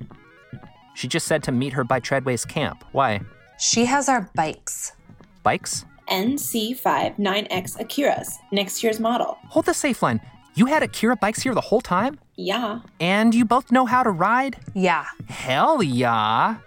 She 0.96 1.08
just 1.08 1.28
said 1.28 1.44
to 1.44 1.52
meet 1.52 1.74
her 1.74 1.84
by 1.84 2.00
Treadway's 2.00 2.44
camp. 2.44 2.84
Why? 2.92 3.22
She 3.60 3.86
has 3.86 4.10
our 4.10 4.30
bikes. 4.36 4.94
Bikes? 5.44 5.86
NC59X 6.10 7.78
Akiras, 7.78 8.28
next 8.52 8.84
year's 8.84 9.00
model. 9.00 9.38
Hold 9.50 9.66
the 9.66 9.74
safe 9.74 10.02
line. 10.02 10.20
You 10.56 10.66
had 10.66 10.84
Akira 10.84 11.16
bikes 11.16 11.42
here 11.42 11.54
the 11.54 11.62
whole 11.62 11.82
time? 11.82 12.20
Yeah. 12.36 12.80
And 13.00 13.34
you 13.34 13.46
both 13.46 13.72
know 13.72 13.86
how 13.86 14.04
to 14.04 14.12
ride? 14.12 14.58
Yeah. 14.74 15.06
Hell 15.28 15.82
yeah. 15.82 16.58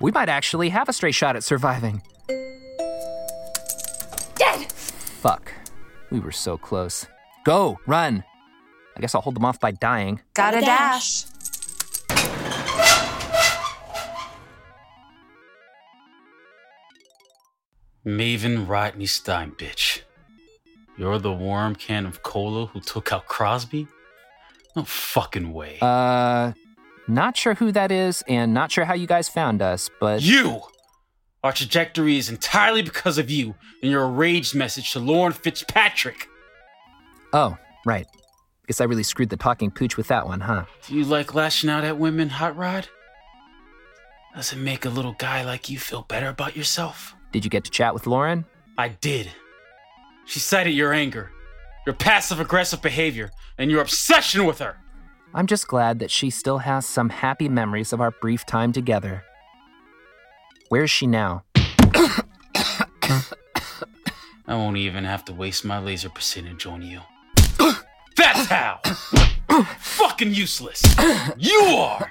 We 0.00 0.10
might 0.10 0.28
actually 0.28 0.70
have 0.70 0.88
a 0.88 0.92
straight 0.92 1.14
shot 1.14 1.36
at 1.36 1.44
surviving. 1.44 2.02
Dead! 4.34 4.70
Fuck. 4.72 5.52
We 6.10 6.20
were 6.20 6.32
so 6.32 6.56
close. 6.58 7.06
Go, 7.44 7.78
run. 7.86 8.24
I 8.96 9.00
guess 9.00 9.14
I'll 9.14 9.22
hold 9.22 9.36
them 9.36 9.44
off 9.44 9.58
by 9.58 9.70
dying. 9.70 10.20
Got 10.34 10.54
a 10.54 10.60
dash. 10.60 11.24
Maven 18.04 18.68
Rodney 18.68 19.06
Stein, 19.06 19.52
bitch. 19.52 20.00
You're 20.96 21.18
the 21.18 21.32
worm 21.32 21.74
can 21.74 22.04
of 22.04 22.22
cola 22.22 22.66
who 22.66 22.80
took 22.80 23.12
out 23.12 23.26
Crosby? 23.26 23.86
No 24.76 24.84
fucking 24.84 25.52
way. 25.52 25.78
Uh, 25.80 26.52
not 27.08 27.36
sure 27.36 27.54
who 27.54 27.72
that 27.72 27.90
is 27.92 28.22
and 28.28 28.52
not 28.52 28.70
sure 28.72 28.84
how 28.84 28.94
you 28.94 29.06
guys 29.06 29.28
found 29.28 29.62
us, 29.62 29.88
but. 30.00 30.22
You! 30.22 30.62
Our 31.44 31.52
trajectory 31.52 32.18
is 32.18 32.28
entirely 32.28 32.82
because 32.82 33.18
of 33.18 33.28
you 33.28 33.56
and 33.82 33.90
your 33.90 34.06
enraged 34.06 34.54
message 34.54 34.92
to 34.92 35.00
Lauren 35.00 35.32
Fitzpatrick. 35.32 36.28
Oh, 37.32 37.56
right. 37.84 38.06
Guess 38.68 38.80
I 38.80 38.84
really 38.84 39.02
screwed 39.02 39.30
the 39.30 39.36
talking 39.36 39.72
pooch 39.72 39.96
with 39.96 40.06
that 40.06 40.26
one, 40.26 40.40
huh? 40.40 40.66
Do 40.86 40.96
you 40.96 41.04
like 41.04 41.34
lashing 41.34 41.68
out 41.68 41.82
at 41.82 41.98
women, 41.98 42.28
Hot 42.28 42.56
Rod? 42.56 42.88
Does 44.36 44.52
it 44.52 44.56
make 44.56 44.84
a 44.84 44.88
little 44.88 45.14
guy 45.18 45.44
like 45.44 45.68
you 45.68 45.78
feel 45.78 46.02
better 46.02 46.28
about 46.28 46.56
yourself? 46.56 47.14
Did 47.32 47.44
you 47.44 47.50
get 47.50 47.64
to 47.64 47.70
chat 47.70 47.92
with 47.92 48.06
Lauren? 48.06 48.44
I 48.78 48.88
did. 48.88 49.28
She 50.26 50.38
cited 50.38 50.74
your 50.74 50.92
anger, 50.92 51.32
your 51.86 51.94
passive 51.94 52.38
aggressive 52.38 52.80
behavior, 52.80 53.32
and 53.58 53.70
your 53.70 53.82
obsession 53.82 54.44
with 54.46 54.60
her. 54.60 54.76
I'm 55.34 55.48
just 55.48 55.66
glad 55.66 55.98
that 55.98 56.10
she 56.10 56.30
still 56.30 56.58
has 56.58 56.86
some 56.86 57.08
happy 57.08 57.48
memories 57.48 57.92
of 57.92 58.00
our 58.00 58.12
brief 58.12 58.46
time 58.46 58.70
together. 58.72 59.24
Where's 60.72 60.90
she 60.90 61.06
now? 61.06 61.44
I 61.84 63.22
won't 64.48 64.78
even 64.78 65.04
have 65.04 65.22
to 65.26 65.34
waste 65.34 65.66
my 65.66 65.78
laser 65.78 66.08
percentage 66.08 66.64
on 66.64 66.80
you. 66.80 67.02
That's 68.16 68.46
how! 68.46 68.80
Fucking 69.80 70.32
useless! 70.32 70.82
You 71.36 71.60
are! 71.76 72.10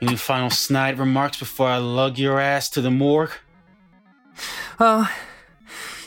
Any 0.00 0.16
final 0.16 0.48
snide 0.48 0.98
remarks 0.98 1.38
before 1.38 1.68
I 1.68 1.76
lug 1.76 2.16
your 2.16 2.40
ass 2.40 2.70
to 2.70 2.80
the 2.80 2.90
morgue? 2.90 3.32
Oh, 4.80 5.12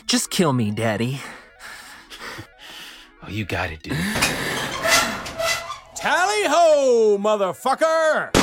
just 0.08 0.28
kill 0.28 0.52
me, 0.52 0.72
Daddy. 0.72 1.20
Oh, 3.22 3.28
you 3.28 3.44
got 3.44 3.70
it, 3.70 3.84
dude. 3.84 3.96
Tally 5.94 6.48
ho, 6.48 7.16
motherfucker! 7.20 8.41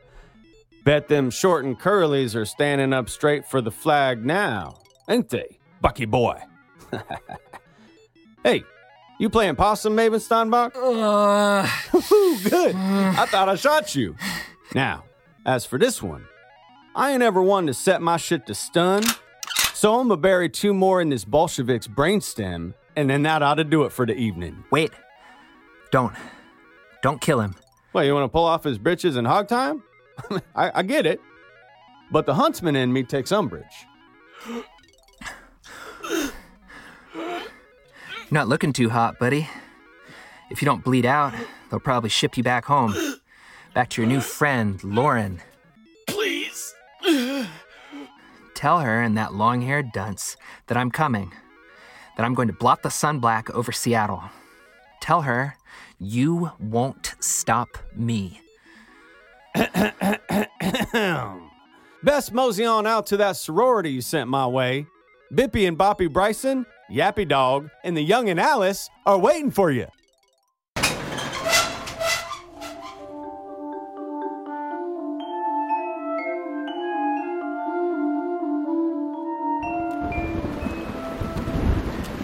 Bet 0.84 1.08
them 1.08 1.30
short 1.30 1.64
and 1.64 1.78
curlies 1.78 2.34
are 2.34 2.44
standing 2.44 2.92
up 2.92 3.08
straight 3.08 3.46
for 3.46 3.60
the 3.60 3.70
flag 3.70 4.24
now, 4.24 4.78
ain't 5.08 5.28
they, 5.28 5.58
Bucky 5.80 6.06
boy? 6.06 6.40
hey, 8.44 8.64
you 9.18 9.28
playing 9.28 9.56
possum, 9.56 9.94
Maven 9.96 10.20
Steinbock? 10.20 10.74
Uh, 10.74 11.68
Good. 12.48 12.74
I 12.74 13.26
thought 13.26 13.48
I 13.48 13.56
shot 13.56 13.94
you. 13.94 14.16
Now, 14.74 15.04
as 15.44 15.66
for 15.66 15.78
this 15.78 16.02
one, 16.02 16.24
I 16.94 17.12
ain't 17.12 17.22
ever 17.22 17.42
one 17.42 17.66
to 17.66 17.74
set 17.74 18.00
my 18.00 18.16
shit 18.16 18.46
to 18.46 18.54
stun, 18.54 19.02
so 19.74 20.00
I'm 20.00 20.08
gonna 20.08 20.16
bury 20.16 20.48
two 20.48 20.72
more 20.72 21.00
in 21.00 21.10
this 21.10 21.24
Bolshevik's 21.24 21.88
brainstem, 21.88 22.74
and 22.96 23.10
then 23.10 23.22
that 23.24 23.42
ought 23.42 23.54
to 23.54 23.64
do 23.64 23.84
it 23.84 23.92
for 23.92 24.06
the 24.06 24.14
evening. 24.14 24.64
Wait. 24.70 24.90
Don't. 25.90 26.14
Don't 27.02 27.20
kill 27.20 27.40
him. 27.40 27.54
What, 27.92 28.02
you 28.02 28.14
wanna 28.14 28.28
pull 28.28 28.44
off 28.44 28.64
his 28.64 28.78
britches 28.78 29.16
and 29.16 29.26
hog 29.26 29.48
time? 29.48 29.82
I, 30.54 30.70
I 30.76 30.82
get 30.82 31.06
it. 31.06 31.20
But 32.10 32.26
the 32.26 32.34
huntsman 32.34 32.76
in 32.76 32.92
me 32.92 33.02
takes 33.02 33.32
umbrage. 33.32 33.86
You're 38.30 38.38
not 38.38 38.48
looking 38.48 38.72
too 38.72 38.90
hot, 38.90 39.18
buddy. 39.18 39.48
If 40.50 40.62
you 40.62 40.66
don't 40.66 40.84
bleed 40.84 41.06
out, 41.06 41.32
they'll 41.70 41.80
probably 41.80 42.10
ship 42.10 42.36
you 42.36 42.42
back 42.42 42.64
home. 42.64 42.94
Back 43.74 43.88
to 43.90 44.02
your 44.02 44.08
new 44.08 44.20
friend, 44.20 44.82
Lauren. 44.82 45.40
Please. 46.08 46.74
Tell 48.54 48.80
her 48.80 49.00
and 49.00 49.16
that 49.16 49.34
long 49.34 49.62
haired 49.62 49.92
dunce 49.92 50.36
that 50.66 50.76
I'm 50.76 50.90
coming, 50.90 51.32
that 52.16 52.24
I'm 52.24 52.34
going 52.34 52.48
to 52.48 52.54
blot 52.54 52.82
the 52.82 52.90
sun 52.90 53.20
black 53.20 53.48
over 53.50 53.72
Seattle. 53.72 54.22
Tell 55.00 55.22
her 55.22 55.56
you 56.00 56.50
won't 56.58 57.14
stop 57.20 57.68
me. 57.94 58.40
Best 62.02 62.32
mosey 62.32 62.64
on 62.64 62.86
out 62.86 63.06
to 63.08 63.18
that 63.18 63.36
sorority 63.36 63.90
you 63.90 64.00
sent 64.00 64.30
my 64.30 64.46
way. 64.46 64.86
Bippy 65.32 65.68
and 65.68 65.78
Boppy 65.78 66.10
Bryson, 66.10 66.64
Yappy 66.90 67.28
Dog, 67.28 67.68
and 67.84 67.96
the 67.96 68.02
young 68.02 68.28
and 68.30 68.40
Alice 68.40 68.88
are 69.06 69.18
waiting 69.18 69.50
for 69.50 69.70
you. 69.70 69.86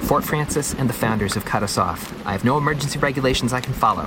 Fort 0.07 0.23
Francis 0.23 0.73
and 0.75 0.89
the 0.89 0.95
founders 0.95 1.35
have 1.35 1.45
cut 1.45 1.65
us 1.65 1.77
off. 1.77 2.15
I 2.25 2.31
have 2.31 2.45
no 2.45 2.57
emergency 2.57 2.97
regulations 2.97 3.53
I 3.53 3.61
can 3.61 3.73
follow. 3.73 4.05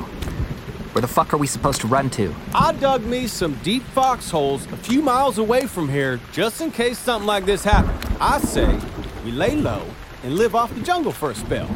Where 0.93 1.01
the 1.01 1.09
fuck 1.09 1.33
are 1.33 1.37
we 1.37 1.45
supposed 1.45 1.81
to 1.81 1.87
run 1.87 2.09
to? 2.11 2.33
I 2.55 2.71
dug 2.71 3.03
me 3.03 3.27
some 3.27 3.55
deep 3.63 3.83
foxholes 3.83 4.65
a 4.67 4.77
few 4.77 5.01
miles 5.01 5.39
away 5.39 5.67
from 5.67 5.89
here 5.89 6.21
just 6.31 6.61
in 6.61 6.71
case 6.71 6.97
something 6.97 7.27
like 7.27 7.45
this 7.45 7.65
happened. 7.65 7.99
I 8.21 8.39
say 8.39 8.79
we 9.25 9.33
lay 9.33 9.57
low 9.57 9.83
and 10.23 10.35
live 10.35 10.55
off 10.55 10.73
the 10.73 10.79
jungle 10.83 11.11
for 11.11 11.31
a 11.31 11.35
spell. 11.35 11.69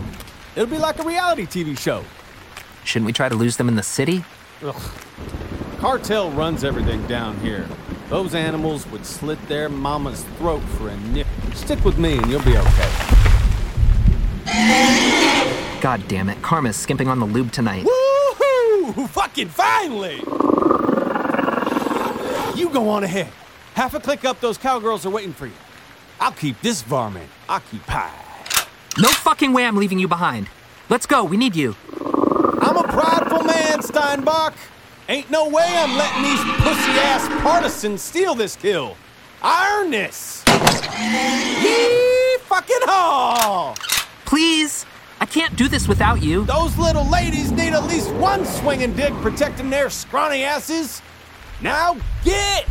It'll 0.56 0.70
be 0.70 0.78
like 0.78 1.00
a 1.00 1.04
reality 1.04 1.46
TV 1.46 1.78
show. 1.78 2.06
Shouldn't 2.86 3.08
we 3.08 3.12
try 3.12 3.28
to 3.28 3.36
lose 3.36 3.58
them 3.58 3.68
in 3.68 3.76
the 3.76 3.84
city? 3.84 4.24
Ugh. 4.64 4.92
Cartel 5.80 6.32
runs 6.32 6.64
everything 6.64 7.06
down 7.08 7.38
here. 7.42 7.68
Those 8.08 8.36
animals 8.36 8.88
would 8.88 9.06
slit 9.06 9.46
their 9.50 9.68
mama's 9.68 10.24
throat 10.38 10.62
for 10.78 10.88
a 10.88 10.98
nip. 11.10 11.28
Stick 11.54 11.84
with 11.84 11.98
me 11.98 12.18
and 12.18 12.32
you'll 12.32 12.42
be 12.44 12.58
okay. 12.58 13.13
God 15.82 16.08
damn 16.08 16.30
it, 16.30 16.42
Karma's 16.42 16.78
skimping 16.78 17.08
on 17.08 17.20
the 17.20 17.26
lube 17.26 17.52
tonight. 17.52 17.86
Woohoo! 17.86 19.10
Fucking 19.10 19.50
finally! 19.50 20.22
You 22.60 22.70
go 22.70 22.90
on 22.90 23.04
ahead. 23.04 23.32
Half 23.74 23.94
a 23.96 24.00
click 24.00 24.24
up, 24.24 24.40
those 24.40 24.58
cowgirls 24.58 25.06
are 25.06 25.10
waiting 25.10 25.34
for 25.34 25.48
you. 25.48 25.54
I'll 26.20 26.32
keep 26.32 26.62
this 26.62 26.84
varmint 26.84 27.30
occupied. 27.50 28.12
No 28.98 29.10
fucking 29.10 29.52
way 29.52 29.66
I'm 29.66 29.76
leaving 29.76 30.00
you 30.00 30.08
behind. 30.08 30.50
Let's 30.90 31.06
go, 31.06 31.24
we 31.24 31.36
need 31.36 31.56
you. 31.56 31.76
I'm 32.62 32.78
a 32.78 32.84
prideful 32.84 33.44
man, 33.44 33.80
Steinbock. 33.80 34.54
Ain't 35.10 35.30
no 35.30 35.50
way 35.50 35.66
I'm 35.68 35.98
letting 35.98 36.24
these 36.24 36.40
pussy 36.62 36.92
ass 37.02 37.28
partisans 37.42 38.02
steal 38.02 38.36
this 38.36 38.56
kill. 38.56 38.96
I 39.42 39.82
earn 39.82 39.92
this. 39.92 40.46
Yee 40.48 42.38
fucking 42.48 42.80
haw! 42.84 43.76
Please, 44.34 44.88
I 45.22 45.28
can't 45.28 45.56
do 45.56 45.68
this 45.68 45.88
without 45.88 46.24
you. 46.24 46.44
Those 46.46 46.76
little 46.76 47.08
ladies 47.08 47.52
need 47.52 47.74
at 47.74 47.84
least 47.84 48.12
one 48.16 48.48
swinging 48.48 48.96
dick 48.96 49.14
protecting 49.22 49.70
their 49.70 49.92
scrawny 49.92 50.44
asses. 50.44 51.04
Now 51.62 51.98
get! 52.24 52.68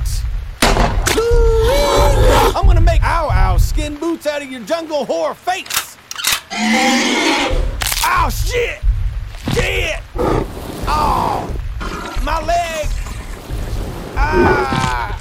I'm 0.60 2.66
gonna 2.66 2.80
make 2.80 3.00
ow 3.04 3.30
ow 3.30 3.58
skin 3.58 3.94
boots 3.94 4.26
out 4.26 4.42
of 4.42 4.50
your 4.50 4.62
jungle 4.62 5.06
whore 5.06 5.36
face. 5.36 5.96
Ow 8.06 8.28
shit! 8.28 8.80
Shit! 9.54 10.00
Oh! 10.88 11.48
My 12.24 12.44
leg! 12.44 12.88
Ah! 14.16 15.11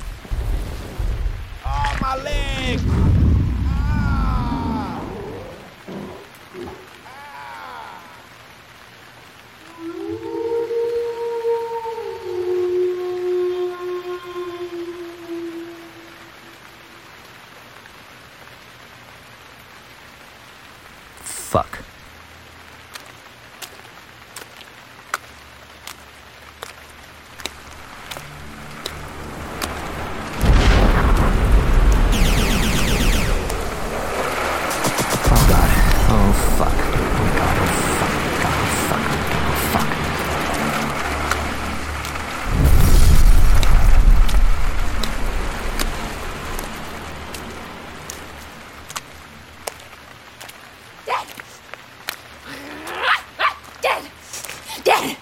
Dad! 54.84 55.18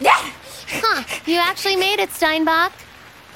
Dad! 0.00 0.32
Huh, 0.72 1.04
you 1.26 1.38
actually 1.38 1.76
made 1.76 1.98
it, 2.00 2.10
Steinbock. 2.10 2.72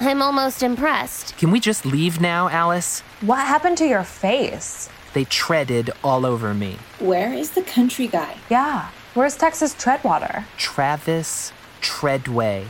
I'm 0.00 0.22
almost 0.22 0.62
impressed. 0.62 1.36
Can 1.36 1.50
we 1.50 1.60
just 1.60 1.86
leave 1.86 2.20
now, 2.20 2.48
Alice? 2.48 3.00
What 3.20 3.40
happened 3.46 3.78
to 3.78 3.86
your 3.86 4.04
face? 4.04 4.88
They 5.14 5.24
treaded 5.24 5.90
all 6.02 6.26
over 6.26 6.52
me. 6.54 6.78
Where 6.98 7.32
is 7.32 7.50
the 7.50 7.62
country 7.62 8.08
guy? 8.08 8.36
Yeah. 8.50 8.90
Where's 9.14 9.36
Texas 9.36 9.74
Treadwater? 9.74 10.44
Travis 10.56 11.52
Treadway. 11.80 12.66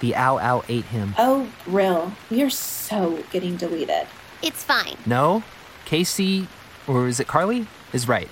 The 0.00 0.14
ow 0.14 0.38
ow 0.38 0.64
ate 0.68 0.86
him. 0.86 1.14
Oh, 1.18 1.50
Rill, 1.66 2.12
you're 2.30 2.50
so 2.50 3.22
getting 3.30 3.56
deleted. 3.56 4.06
It's 4.42 4.62
fine. 4.62 4.96
No? 5.04 5.42
Casey, 5.84 6.48
or 6.86 7.08
is 7.08 7.20
it 7.20 7.26
Carly? 7.26 7.66
Is 7.92 8.08
right. 8.08 8.28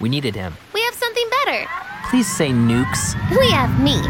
We 0.00 0.08
needed 0.08 0.34
him. 0.34 0.56
We 0.74 0.82
have 0.82 0.85
something 1.06 1.30
better. 1.44 1.66
Please 2.10 2.26
say 2.26 2.50
nukes. 2.50 3.14
We 3.30 3.50
have 3.50 3.80
me. 3.80 4.00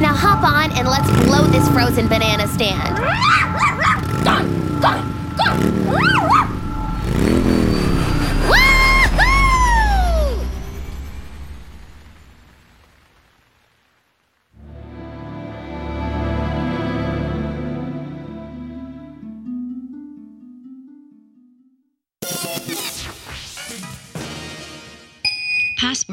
Now 0.00 0.14
hop 0.14 0.42
on 0.42 0.72
and 0.78 0.88
let's 0.88 1.10
blow 1.26 1.44
this 1.48 1.68
frozen 1.68 2.08
banana 2.08 2.48
stand. 2.48 2.94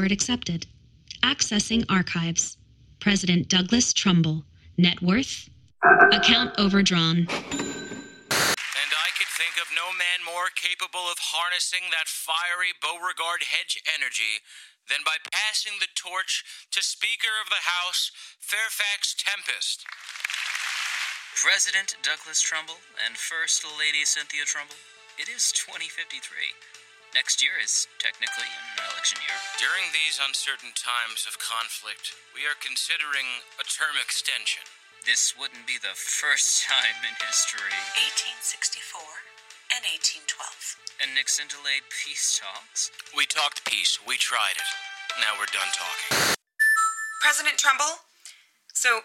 Password 0.01 0.17
accepted. 0.17 0.65
Accessing 1.21 1.85
archives. 1.85 2.57
President 2.99 3.47
Douglas 3.47 3.93
Trumbull. 3.93 4.41
Net 4.75 4.99
worth. 4.99 5.47
Account 6.09 6.57
overdrawn. 6.57 7.29
And 7.29 7.29
I 7.29 9.09
could 9.13 9.29
think 9.37 9.61
of 9.61 9.69
no 9.77 9.93
man 9.93 10.25
more 10.25 10.49
capable 10.57 11.05
of 11.05 11.21
harnessing 11.21 11.85
that 11.93 12.09
fiery 12.09 12.73
Beauregard 12.81 13.45
hedge 13.45 13.77
energy 13.93 14.41
than 14.89 15.05
by 15.05 15.21
passing 15.29 15.77
the 15.77 15.93
torch 15.93 16.41
to 16.73 16.81
Speaker 16.81 17.37
of 17.37 17.53
the 17.53 17.61
House, 17.61 18.09
Fairfax 18.41 19.13
Tempest. 19.13 19.85
President 21.37 21.93
Douglas 22.01 22.41
Trumbull 22.41 22.81
and 23.05 23.13
First 23.13 23.61
Lady 23.77 24.01
Cynthia 24.01 24.49
Trumbull. 24.49 24.81
It 25.21 25.29
is 25.29 25.53
2053. 25.53 26.80
Next 27.11 27.43
year 27.43 27.59
is 27.59 27.91
technically 27.99 28.47
an 28.47 28.87
election 28.87 29.19
year. 29.19 29.35
During 29.59 29.91
these 29.91 30.15
uncertain 30.15 30.71
times 30.79 31.27
of 31.27 31.35
conflict, 31.43 32.15
we 32.31 32.47
are 32.47 32.55
considering 32.63 33.43
a 33.59 33.67
term 33.67 33.99
extension. 33.99 34.63
This 35.03 35.35
wouldn't 35.35 35.67
be 35.67 35.75
the 35.75 35.91
first 35.91 36.63
time 36.71 37.03
in 37.03 37.11
history. 37.19 37.75
1864 38.15 39.03
and 39.75 39.83
1812. 40.23 41.03
And 41.03 41.11
Nixon 41.11 41.51
delayed 41.51 41.83
peace 41.91 42.39
talks. 42.39 42.95
We 43.11 43.27
talked 43.27 43.67
peace. 43.67 43.99
We 44.07 44.15
tried 44.15 44.55
it. 44.55 44.71
Now 45.19 45.35
we're 45.35 45.51
done 45.51 45.67
talking. 45.75 46.39
President 47.19 47.59
Trumbull? 47.59 48.07
So, 48.71 49.03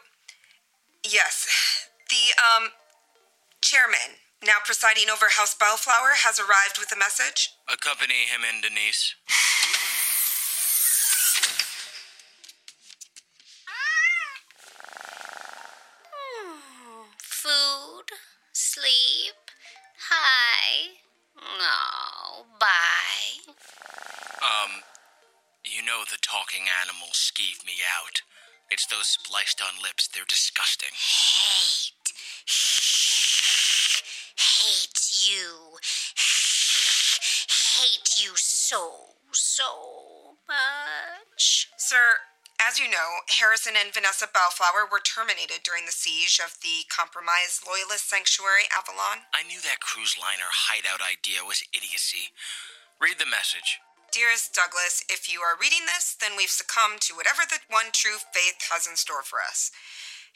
yes, 1.03 1.51
the, 2.15 2.39
um, 2.39 2.71
chairman, 3.67 4.23
now 4.45 4.59
presiding 4.65 5.11
over 5.11 5.27
House 5.31 5.55
Bellflower, 5.55 6.23
has 6.25 6.39
arrived 6.39 6.79
with 6.79 6.93
a 6.93 6.99
message. 6.99 7.51
Accompany 7.73 8.27
him 8.27 8.43
in, 8.43 8.61
Denise. 8.61 9.15
Food, 17.19 18.11
sleep, 18.53 19.39
hi. 20.11 20.99
No, 21.37 22.45
bye. 22.59 23.55
Um, 24.43 24.83
you 25.65 25.83
know 25.83 26.03
the 26.11 26.19
talking 26.21 26.65
animals 26.83 27.31
skeeve 27.33 27.65
me 27.65 27.75
out. 27.87 28.23
It's 28.71 28.87
those 28.87 29.07
spliced 29.07 29.63
on 29.63 29.81
lips. 29.83 30.09
They're 30.09 30.25
disgusting. 30.29 30.91
Hate. 30.93 32.13
Hate 34.37 35.01
you. 35.29 35.79
Hate 38.17 38.25
you 38.25 38.37
so, 38.37 39.13
so 39.29 40.41
much. 40.49 41.69
Sir, 41.77 42.25
as 42.57 42.81
you 42.81 42.89
know, 42.89 43.21
Harrison 43.29 43.77
and 43.77 43.93
Vanessa 43.93 44.25
Bellflower 44.25 44.89
were 44.89 45.05
terminated 45.05 45.61
during 45.61 45.85
the 45.85 45.93
siege 45.93 46.41
of 46.41 46.57
the 46.65 46.89
compromised 46.89 47.69
Loyalist 47.69 48.09
sanctuary 48.09 48.73
Avalon. 48.73 49.29
I 49.37 49.45
knew 49.45 49.61
that 49.61 49.85
cruise 49.85 50.17
liner 50.17 50.49
hideout 50.49 51.05
idea 51.05 51.45
was 51.45 51.61
idiocy. 51.77 52.33
Read 52.97 53.21
the 53.21 53.29
message. 53.29 53.85
Dearest 54.09 54.57
Douglas, 54.57 55.05
if 55.13 55.29
you 55.29 55.45
are 55.45 55.61
reading 55.61 55.85
this, 55.85 56.17
then 56.17 56.41
we've 56.41 56.49
succumbed 56.49 57.05
to 57.05 57.17
whatever 57.17 57.45
the 57.45 57.61
one 57.69 57.93
true 57.93 58.17
faith 58.33 58.57
has 58.73 58.89
in 58.89 58.97
store 58.97 59.29
for 59.29 59.45
us. 59.45 59.69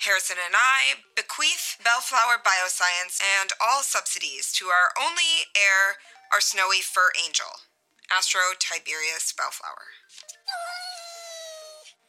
Harrison 0.05 0.37
and 0.37 0.53
I 0.53 1.01
bequeath 1.17 1.81
Bellflower 1.81 2.45
Bioscience 2.45 3.25
and 3.41 3.57
all 3.57 3.81
subsidies 3.81 4.53
to 4.61 4.69
our 4.69 4.93
only 5.01 5.49
heir, 5.57 5.97
our 6.29 6.45
snowy 6.45 6.85
fur 6.85 7.09
angel, 7.17 7.70
Astro 8.11 8.41
Tiberius 8.59 9.33
Bellflower. 9.33 9.95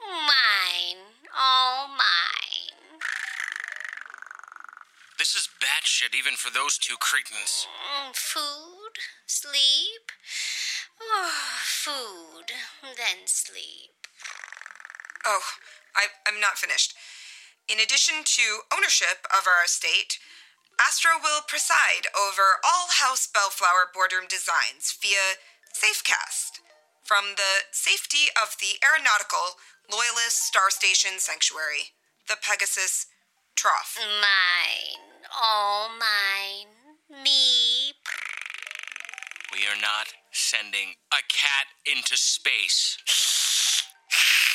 Mine. 0.01 1.13
All 1.37 1.87
mine. 1.87 2.99
This 5.19 5.35
is 5.35 5.47
batshit 5.61 6.17
even 6.17 6.33
for 6.33 6.49
those 6.49 6.79
two 6.79 6.95
cretins. 6.99 7.67
Mm, 7.69 8.15
Food, 8.15 8.97
sleep. 9.27 10.11
Oh, 10.99 11.29
food, 11.61 12.49
then 12.81 13.25
sleep. 13.25 13.93
Oh, 15.25 15.41
I, 15.95 16.07
I'm 16.27 16.39
not 16.41 16.57
finished. 16.57 16.95
In 17.69 17.79
addition 17.79 18.25
to 18.25 18.65
ownership 18.75 19.29
of 19.29 19.45
our 19.45 19.63
estate, 19.65 20.17
Astro 20.81 21.21
will 21.21 21.45
preside 21.47 22.09
over 22.17 22.57
all 22.65 22.89
House 22.89 23.27
Bellflower 23.29 23.93
boardroom 23.93 24.25
designs 24.27 24.97
via 24.99 25.37
Safecast 25.81 26.61
from 27.01 27.33
the 27.41 27.65
safety 27.71 28.29
of 28.37 28.53
the 28.61 28.77
Aeronautical 28.85 29.57
Loyalist 29.89 30.45
Star 30.45 30.69
Station 30.69 31.17
Sanctuary, 31.17 31.97
the 32.29 32.37
Pegasus 32.37 33.09
Trough. 33.57 33.97
Mine. 33.97 35.01
All 35.33 35.89
mine. 35.89 36.69
Me. 37.09 37.97
We 39.49 39.65
are 39.65 39.81
not 39.81 40.13
sending 40.29 41.01
a 41.09 41.25
cat 41.25 41.65
into 41.89 42.13
space. 42.13 43.01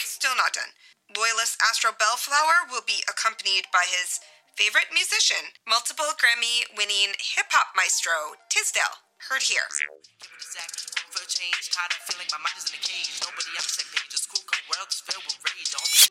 Still 0.07 0.39
not 0.39 0.55
done. 0.55 0.71
Loyalist 1.11 1.59
Astro 1.59 1.91
Bellflower 1.91 2.71
will 2.71 2.87
be 2.87 3.03
accompanied 3.11 3.67
by 3.73 3.83
his 3.91 4.21
favorite 4.55 4.95
musician, 4.95 5.51
multiple 5.67 6.15
Grammy 6.15 6.71
winning 6.79 7.19
hip 7.19 7.51
hop 7.51 7.75
maestro, 7.75 8.39
Tisdale. 8.49 9.03
Heard 9.29 9.43
here. 9.43 9.67
for 9.67 10.86
a 11.27 11.29
change. 11.29 11.75
Tired 11.75 11.91
of 11.91 12.03
feeling 12.07 12.31
my 12.31 12.39
mind 12.39 12.55
is 12.55 12.71
in 12.71 12.79
a 12.79 12.83
cage. 12.83 13.19
Nobody 13.19 13.51
on 13.59 13.67
the 13.67 13.75
same 13.75 13.91
page. 13.91 14.11
The 14.15 14.23
school 14.23 14.47
code 14.47 14.63
world 14.71 14.87
is 14.95 15.03
filled 15.03 15.27
with 15.27 15.43
rage. 15.43 15.75
The 15.75 15.79
homie. 15.83 16.07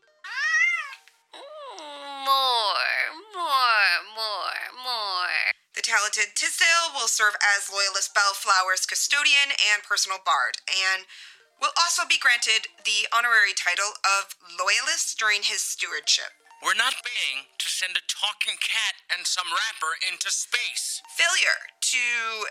More, 2.28 2.92
more, 3.32 3.92
more, 4.12 4.60
more. 4.76 5.40
The 5.72 5.84
talented 5.84 6.36
Tisdale 6.36 6.92
will 6.92 7.08
serve 7.08 7.40
as 7.40 7.72
Loyalist 7.72 8.12
Bellflower's 8.12 8.84
custodian 8.84 9.56
and 9.56 9.84
personal 9.88 10.20
bard, 10.24 10.60
and 10.68 11.08
will 11.64 11.76
also 11.80 12.04
be 12.04 12.20
granted 12.20 12.68
the 12.84 13.08
honorary 13.16 13.56
title 13.56 13.96
of 14.04 14.36
Loyalist 14.60 15.16
during 15.16 15.48
his 15.48 15.64
stewardship. 15.64 16.36
We're 16.64 16.78
not 16.78 17.04
paying 17.04 17.52
to 17.60 17.68
send 17.68 18.00
a 18.00 18.04
talking 18.08 18.56
cat 18.58 18.96
and 19.12 19.28
some 19.28 19.48
rapper 19.52 20.00
into 20.02 20.32
space. 20.32 21.04
Failure 21.14 21.60
to 21.94 22.06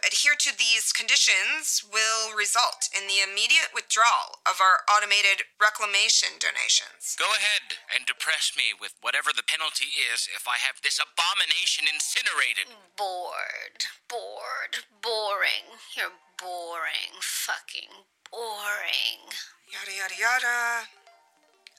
adhere 0.07 0.37
to 0.39 0.53
these 0.55 0.93
conditions 0.93 1.83
will 1.89 2.37
result 2.37 2.87
in 2.95 3.09
the 3.09 3.25
immediate 3.25 3.73
withdrawal 3.75 4.45
of 4.45 4.61
our 4.61 4.85
automated 4.87 5.49
reclamation 5.59 6.37
donations. 6.39 7.17
Go 7.19 7.27
ahead 7.33 7.81
and 7.91 8.07
depress 8.07 8.53
me 8.55 8.77
with 8.77 8.95
whatever 9.01 9.33
the 9.35 9.47
penalty 9.47 9.91
is 9.97 10.31
if 10.31 10.47
I 10.47 10.63
have 10.63 10.79
this 10.85 11.01
abomination 11.01 11.89
incinerated. 11.89 12.71
Bored, 12.95 13.89
bored, 14.07 14.87
boring. 15.03 15.81
You're 15.97 16.15
boring, 16.39 17.19
fucking 17.19 18.07
boring. 18.31 19.21
Yada 19.67 19.91
yada 19.91 20.17
yada. 20.21 20.59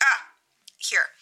Ah, 0.03 0.35
here. 0.75 1.13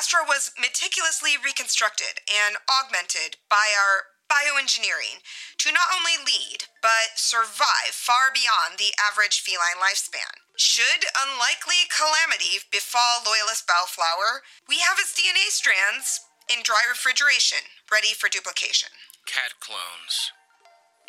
Astro 0.00 0.24
was 0.24 0.56
meticulously 0.56 1.36
reconstructed 1.36 2.24
and 2.24 2.56
augmented 2.64 3.36
by 3.52 3.68
our 3.76 4.16
bioengineering 4.32 5.20
to 5.60 5.68
not 5.76 5.92
only 5.92 6.16
lead, 6.16 6.72
but 6.80 7.20
survive 7.20 7.92
far 7.92 8.32
beyond 8.32 8.80
the 8.80 8.96
average 8.96 9.44
feline 9.44 9.76
lifespan. 9.76 10.40
Should 10.56 11.04
unlikely 11.12 11.84
calamity 11.92 12.64
befall 12.72 13.20
Loyalist 13.28 13.68
Bellflower, 13.68 14.40
we 14.64 14.80
have 14.80 14.96
his 14.96 15.12
DNA 15.12 15.52
strands 15.52 16.24
in 16.48 16.64
dry 16.64 16.80
refrigeration, 16.88 17.60
ready 17.92 18.16
for 18.16 18.32
duplication. 18.32 18.96
Cat 19.28 19.60
clones. 19.60 20.32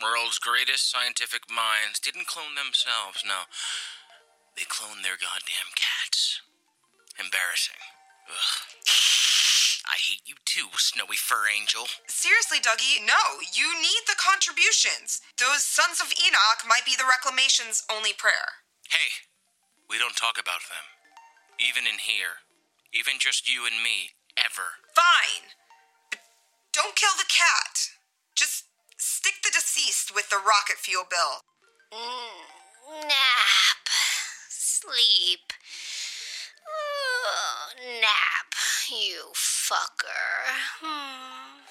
World's 0.04 0.36
greatest 0.36 0.92
scientific 0.92 1.48
minds 1.48 1.96
didn't 2.04 2.28
clone 2.28 2.60
themselves, 2.60 3.24
no. 3.24 3.48
They 4.60 4.68
cloned 4.68 5.08
their 5.08 5.16
goddamn 5.16 5.72
cats. 5.80 6.44
Embarrassing. 7.16 7.80
Ugh. 8.32 8.72
I 9.92 10.00
hate 10.00 10.24
you 10.24 10.40
too, 10.48 10.72
snowy 10.80 11.20
fur 11.20 11.52
angel. 11.52 11.84
Seriously, 12.08 12.64
Dougie, 12.64 13.04
no, 13.04 13.44
you 13.52 13.76
need 13.76 14.08
the 14.08 14.16
contributions. 14.16 15.20
Those 15.36 15.68
Sons 15.68 16.00
of 16.00 16.16
Enoch 16.16 16.64
might 16.64 16.88
be 16.88 16.96
the 16.96 17.04
Reclamation's 17.04 17.84
only 17.92 18.16
prayer. 18.16 18.64
Hey, 18.88 19.28
we 19.92 20.00
don't 20.00 20.16
talk 20.16 20.40
about 20.40 20.64
them. 20.72 20.88
Even 21.60 21.84
in 21.84 22.00
here. 22.00 22.48
Even 22.96 23.20
just 23.20 23.52
you 23.52 23.68
and 23.68 23.84
me. 23.84 24.16
Ever. 24.40 24.80
Fine. 24.96 25.52
But 26.10 26.24
don't 26.72 26.96
kill 26.96 27.16
the 27.20 27.28
cat. 27.28 27.92
Just 28.36 28.72
stick 28.96 29.44
the 29.44 29.52
deceased 29.52 30.16
with 30.16 30.30
the 30.30 30.40
rocket 30.40 30.80
fuel 30.80 31.04
bill. 31.04 31.44
Nap. 33.04 33.84
Sleep. 34.48 35.52
Nap, 37.82 38.54
you 38.94 39.34
fucker. 39.34 40.06
Hmm. 40.82 41.66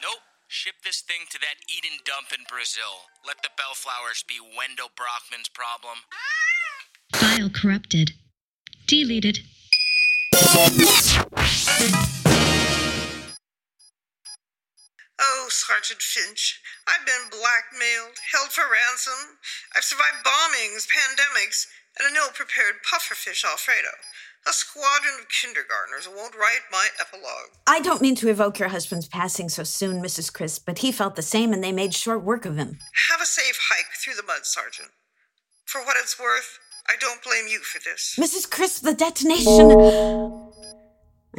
Nope. 0.00 0.24
Ship 0.48 0.72
this 0.82 1.02
thing 1.02 1.28
to 1.28 1.38
that 1.38 1.60
Eden 1.68 2.00
dump 2.06 2.32
in 2.32 2.48
Brazil. 2.48 3.12
Let 3.26 3.42
the 3.42 3.50
bellflowers 3.52 4.24
be 4.26 4.40
Wendell 4.40 4.88
Brockman's 4.96 5.50
problem. 5.52 6.08
File 7.14 7.50
corrupted. 7.50 8.12
Deleted. 8.86 9.40
Oh, 15.20 15.48
Sergeant 15.50 16.00
Finch, 16.00 16.62
I've 16.88 17.04
been 17.04 17.28
blackmailed, 17.28 18.16
held 18.32 18.48
for 18.48 18.64
ransom. 18.64 19.36
I've 19.76 19.84
survived 19.84 20.24
bombings, 20.24 20.88
pandemics, 20.88 21.66
and 21.98 22.08
an 22.08 22.16
ill 22.16 22.32
prepared 22.32 22.80
pufferfish 22.88 23.44
Alfredo. 23.44 23.92
A 24.48 24.52
squadron 24.52 25.14
of 25.20 25.28
kindergartners 25.28 26.08
won't 26.08 26.34
write 26.34 26.62
my 26.72 26.88
epilogue. 26.98 27.50
I 27.66 27.80
don't 27.80 28.00
mean 28.00 28.14
to 28.14 28.28
evoke 28.28 28.58
your 28.58 28.70
husband's 28.70 29.06
passing 29.06 29.50
so 29.50 29.62
soon, 29.62 30.02
Mrs. 30.02 30.32
Crisp, 30.32 30.64
but 30.64 30.78
he 30.78 30.90
felt 30.90 31.16
the 31.16 31.22
same 31.22 31.52
and 31.52 31.62
they 31.62 31.72
made 31.72 31.92
short 31.94 32.22
work 32.22 32.46
of 32.46 32.56
him. 32.56 32.78
Have 33.10 33.20
a 33.20 33.26
safe 33.26 33.58
hike 33.70 33.92
through 34.02 34.14
the 34.14 34.22
mud, 34.22 34.46
Sergeant. 34.46 34.88
For 35.66 35.82
what 35.84 35.96
it's 36.00 36.18
worth, 36.18 36.58
I 36.88 36.94
don't 36.98 37.22
blame 37.22 37.46
you 37.46 37.58
for 37.58 37.78
this. 37.78 38.14
Mrs. 38.18 38.50
Crisp, 38.50 38.84
the 38.84 38.94
detonation. 38.94 40.37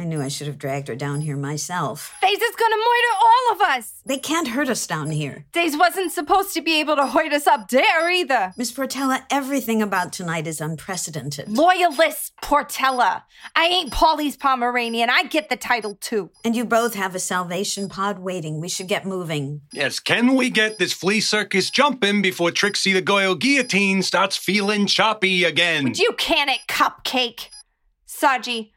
I 0.00 0.04
knew 0.04 0.22
I 0.22 0.28
should 0.28 0.46
have 0.46 0.56
dragged 0.56 0.88
her 0.88 0.96
down 0.96 1.20
here 1.20 1.36
myself. 1.36 2.16
Days 2.22 2.40
is 2.40 2.56
gonna 2.56 2.76
murder 2.76 3.14
all 3.22 3.54
of 3.54 3.60
us. 3.60 4.00
They 4.06 4.16
can't 4.16 4.48
hurt 4.48 4.70
us 4.70 4.86
down 4.86 5.10
here. 5.10 5.44
Days 5.52 5.76
wasn't 5.76 6.10
supposed 6.10 6.54
to 6.54 6.62
be 6.62 6.80
able 6.80 6.96
to 6.96 7.06
hoist 7.06 7.34
us 7.34 7.46
up 7.46 7.68
there 7.68 8.10
either. 8.10 8.54
Miss 8.56 8.72
Portella, 8.72 9.24
everything 9.30 9.82
about 9.82 10.14
tonight 10.14 10.46
is 10.46 10.58
unprecedented. 10.58 11.50
Loyalist 11.54 12.32
Portella. 12.42 13.24
I 13.54 13.66
ain't 13.66 13.92
Polly's 13.92 14.38
Pomeranian. 14.38 15.10
I 15.10 15.24
get 15.24 15.50
the 15.50 15.56
title 15.56 15.96
too. 16.00 16.30
And 16.46 16.56
you 16.56 16.64
both 16.64 16.94
have 16.94 17.14
a 17.14 17.18
salvation 17.18 17.90
pod 17.90 18.20
waiting. 18.20 18.58
We 18.58 18.70
should 18.70 18.88
get 18.88 19.04
moving. 19.04 19.60
Yes, 19.70 20.00
can 20.00 20.34
we 20.34 20.48
get 20.48 20.78
this 20.78 20.94
flea 20.94 21.20
circus 21.20 21.68
jumping 21.68 22.22
before 22.22 22.52
Trixie 22.52 22.94
the 22.94 23.02
Goyle 23.02 23.34
guillotine 23.34 24.00
starts 24.02 24.38
feeling 24.38 24.86
choppy 24.86 25.44
again? 25.44 25.84
Would 25.84 25.98
you 25.98 26.14
can 26.16 26.48
it, 26.48 26.60
cupcake? 26.68 27.48
Saji, 28.08 28.70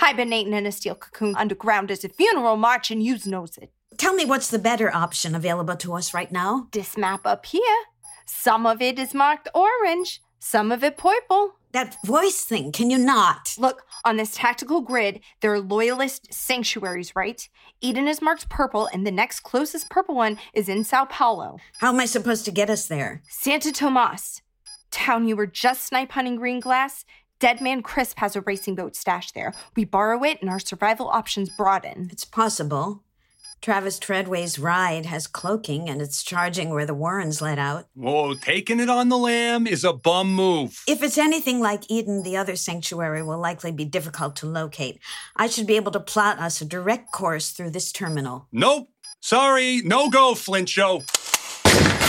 hibernating 0.00 0.54
in 0.54 0.64
a 0.64 0.72
steel 0.72 0.94
cocoon 0.94 1.36
underground 1.36 1.90
as 1.90 2.02
a 2.04 2.08
funeral 2.08 2.56
march 2.56 2.90
and 2.90 3.02
yous 3.02 3.26
knows 3.26 3.58
it. 3.58 3.70
Tell 3.98 4.14
me 4.14 4.24
what's 4.24 4.48
the 4.48 4.58
better 4.58 4.92
option 4.94 5.34
available 5.34 5.76
to 5.76 5.92
us 5.92 6.14
right 6.14 6.32
now? 6.32 6.68
This 6.72 6.96
map 6.96 7.26
up 7.26 7.44
here. 7.44 7.76
Some 8.24 8.64
of 8.64 8.80
it 8.80 8.98
is 8.98 9.12
marked 9.12 9.48
orange, 9.54 10.22
some 10.38 10.72
of 10.72 10.82
it 10.82 10.96
purple. 10.96 11.56
That 11.72 11.96
voice 12.06 12.44
thing, 12.44 12.72
can 12.72 12.88
you 12.88 12.96
not? 12.96 13.54
Look, 13.58 13.82
on 14.02 14.16
this 14.16 14.34
tactical 14.34 14.80
grid, 14.80 15.20
there 15.42 15.52
are 15.52 15.60
loyalist 15.60 16.32
sanctuaries, 16.32 17.14
right? 17.14 17.46
Eden 17.82 18.08
is 18.08 18.22
marked 18.22 18.48
purple, 18.48 18.88
and 18.92 19.06
the 19.06 19.10
next 19.10 19.40
closest 19.40 19.90
purple 19.90 20.14
one 20.14 20.38
is 20.54 20.68
in 20.68 20.82
Sao 20.82 21.04
Paulo. 21.04 21.58
How 21.78 21.90
am 21.92 22.00
I 22.00 22.06
supposed 22.06 22.46
to 22.46 22.50
get 22.50 22.70
us 22.70 22.86
there? 22.86 23.22
Santa 23.28 23.70
Tomas, 23.70 24.40
town 24.90 25.28
you 25.28 25.36
were 25.36 25.46
just 25.46 25.86
snipe 25.86 26.12
hunting 26.12 26.38
Greenglass. 26.38 27.04
Dead 27.40 27.62
Man 27.62 27.80
Crisp 27.80 28.18
has 28.18 28.36
a 28.36 28.42
racing 28.42 28.74
boat 28.74 28.94
stashed 28.94 29.34
there. 29.34 29.54
We 29.74 29.86
borrow 29.86 30.22
it, 30.24 30.42
and 30.42 30.50
our 30.50 30.60
survival 30.60 31.08
options 31.08 31.48
broaden. 31.48 32.10
It's 32.12 32.26
possible. 32.26 33.02
Travis 33.62 33.98
Treadway's 33.98 34.58
ride 34.58 35.06
has 35.06 35.26
cloaking 35.26 35.90
and 35.90 36.00
it's 36.00 36.22
charging 36.22 36.70
where 36.70 36.86
the 36.86 36.94
Warrens 36.94 37.42
let 37.42 37.58
out. 37.58 37.88
Whoa, 37.94 38.32
taking 38.34 38.80
it 38.80 38.88
on 38.88 39.10
the 39.10 39.18
lamb 39.18 39.66
is 39.66 39.84
a 39.84 39.92
bum 39.92 40.34
move. 40.34 40.82
If 40.88 41.02
it's 41.02 41.18
anything 41.18 41.60
like 41.60 41.90
Eden, 41.90 42.22
the 42.22 42.38
other 42.38 42.56
sanctuary 42.56 43.22
will 43.22 43.38
likely 43.38 43.70
be 43.70 43.84
difficult 43.84 44.34
to 44.36 44.46
locate. 44.46 44.98
I 45.36 45.46
should 45.46 45.66
be 45.66 45.76
able 45.76 45.92
to 45.92 46.00
plot 46.00 46.38
us 46.38 46.62
a 46.62 46.64
direct 46.64 47.12
course 47.12 47.50
through 47.50 47.70
this 47.70 47.92
terminal. 47.92 48.48
Nope. 48.50 48.88
Sorry, 49.20 49.82
no 49.84 50.08
go, 50.08 50.34
Flint 50.34 50.70
Show. 50.70 51.02
Do 51.64 51.99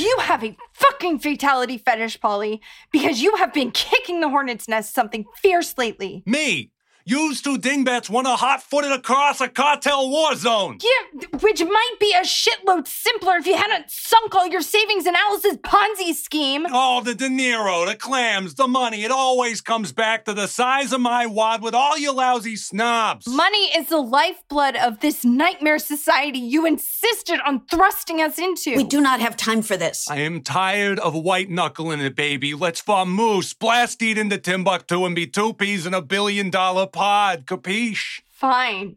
you 0.00 0.16
have 0.20 0.42
a 0.44 0.56
fucking 0.72 1.18
fatality 1.20 1.78
fetish, 1.78 2.20
Polly? 2.20 2.60
Because 2.90 3.22
you 3.22 3.36
have 3.36 3.52
been 3.52 3.70
kicking 3.70 4.20
the 4.20 4.28
hornet's 4.28 4.68
nest 4.68 4.94
something 4.94 5.24
fierce 5.36 5.76
lately. 5.78 6.22
Me? 6.26 6.70
Used 7.10 7.42
two 7.42 7.58
dingbats 7.58 8.08
want 8.08 8.28
to 8.28 8.36
hot 8.36 8.62
footed 8.62 8.92
across 8.92 9.40
a 9.40 9.48
cartel 9.48 10.08
war 10.08 10.36
zone. 10.36 10.78
Yeah, 10.80 11.26
which 11.40 11.60
might 11.60 11.96
be 11.98 12.14
a 12.14 12.20
shitload 12.20 12.86
simpler 12.86 13.34
if 13.34 13.48
you 13.48 13.56
hadn't 13.56 13.90
sunk 13.90 14.32
all 14.36 14.46
your 14.46 14.60
savings 14.60 15.06
in 15.06 15.16
Alice's 15.16 15.56
Ponzi 15.56 16.14
scheme. 16.14 16.66
Oh, 16.70 17.02
the 17.02 17.16
dinero, 17.16 17.84
the 17.84 17.96
clams, 17.96 18.54
the 18.54 18.68
money. 18.68 19.02
It 19.02 19.10
always 19.10 19.60
comes 19.60 19.90
back 19.90 20.24
to 20.26 20.34
the 20.34 20.46
size 20.46 20.92
of 20.92 21.00
my 21.00 21.26
wad 21.26 21.62
with 21.62 21.74
all 21.74 21.98
you 21.98 22.12
lousy 22.12 22.54
snobs. 22.54 23.26
Money 23.26 23.76
is 23.76 23.88
the 23.88 23.98
lifeblood 23.98 24.76
of 24.76 25.00
this 25.00 25.24
nightmare 25.24 25.80
society 25.80 26.38
you 26.38 26.64
insisted 26.64 27.40
on 27.44 27.66
thrusting 27.66 28.20
us 28.20 28.38
into. 28.38 28.76
We 28.76 28.84
do 28.84 29.00
not 29.00 29.18
have 29.18 29.36
time 29.36 29.62
for 29.62 29.76
this. 29.76 30.08
I 30.08 30.18
am 30.18 30.42
tired 30.42 31.00
of 31.00 31.14
white 31.14 31.50
knuckling 31.50 31.98
it, 31.98 32.14
baby. 32.14 32.54
Let's 32.54 32.82
vamoose, 32.82 33.58
blast 33.58 34.00
eat 34.00 34.16
into 34.16 34.38
Timbuktu 34.38 35.04
and 35.04 35.16
be 35.16 35.26
two 35.26 35.54
peas 35.54 35.86
in 35.86 35.92
a 35.92 36.00
billion 36.00 36.50
dollar 36.50 36.86
pod, 37.00 37.46
capiche? 37.46 38.20
Fine. 38.30 38.96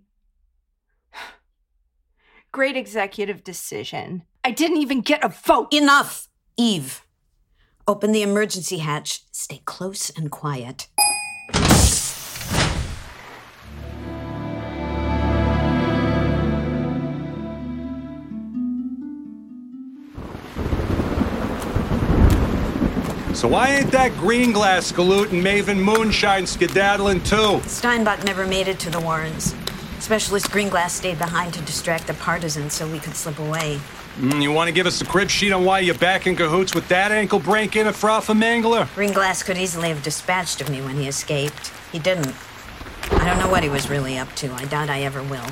Great 2.52 2.76
executive 2.76 3.46
decision. 3.46 4.24
I 4.44 4.52
didn't 4.52 4.78
even 4.78 5.00
get 5.00 5.24
a 5.24 5.30
vote. 5.30 5.74
Enough, 5.74 6.28
Eve. 6.58 7.06
Open 7.88 8.12
the 8.12 8.22
emergency 8.22 8.80
hatch. 8.80 9.22
Stay 9.32 9.62
close 9.64 10.10
and 10.10 10.30
quiet. 10.30 10.90
So 23.44 23.50
why 23.50 23.72
ain't 23.72 23.92
that 23.92 24.14
Greenglass 24.14 24.94
galoot 24.94 25.34
and 25.34 25.44
Maven 25.44 25.78
Moonshine 25.78 26.48
skedaddling 26.48 27.22
too? 27.24 27.60
Steinbock 27.68 28.24
never 28.24 28.48
made 28.48 28.70
it 28.70 28.80
to 28.80 28.90
the 28.90 29.02
Warrens. 29.02 29.54
Specialist 30.00 30.50
Greenglass 30.50 30.92
stayed 30.92 31.18
behind 31.18 31.54
to 31.56 31.62
distract 31.64 32.08
the 32.08 32.14
partisans 32.14 32.72
so 32.72 32.88
we 32.88 33.00
could 33.00 33.16
slip 33.16 33.40
away. 33.40 33.82
Mm, 34.16 34.42
you 34.42 34.54
want 34.54 34.70
to 34.70 34.74
give 34.74 34.88
us 34.88 35.02
a 35.02 35.06
crib 35.06 35.30
sheet 35.30 35.52
on 35.52 35.66
why 35.66 35.80
you're 35.80 35.94
back 35.94 36.26
in 36.26 36.38
cahoots 36.38 36.74
with 36.74 36.88
that 36.88 37.12
ankle 37.12 37.38
break 37.38 37.76
in 37.76 37.86
at 37.86 37.96
Mangler? 37.96 38.86
Greenglass 38.96 39.44
could 39.44 39.58
easily 39.58 39.90
have 39.90 40.02
dispatched 40.04 40.62
of 40.62 40.70
me 40.70 40.82
when 40.82 40.96
he 40.96 41.10
escaped. 41.10 41.74
He 41.92 42.00
didn't. 42.00 42.34
I 43.12 43.26
don't 43.26 43.40
know 43.40 43.52
what 43.52 43.62
he 43.62 43.68
was 43.68 43.90
really 43.90 44.18
up 44.18 44.34
to. 44.36 44.54
I 44.54 44.64
doubt 44.64 44.90
I 44.90 45.02
ever 45.02 45.22
will. 45.22 45.50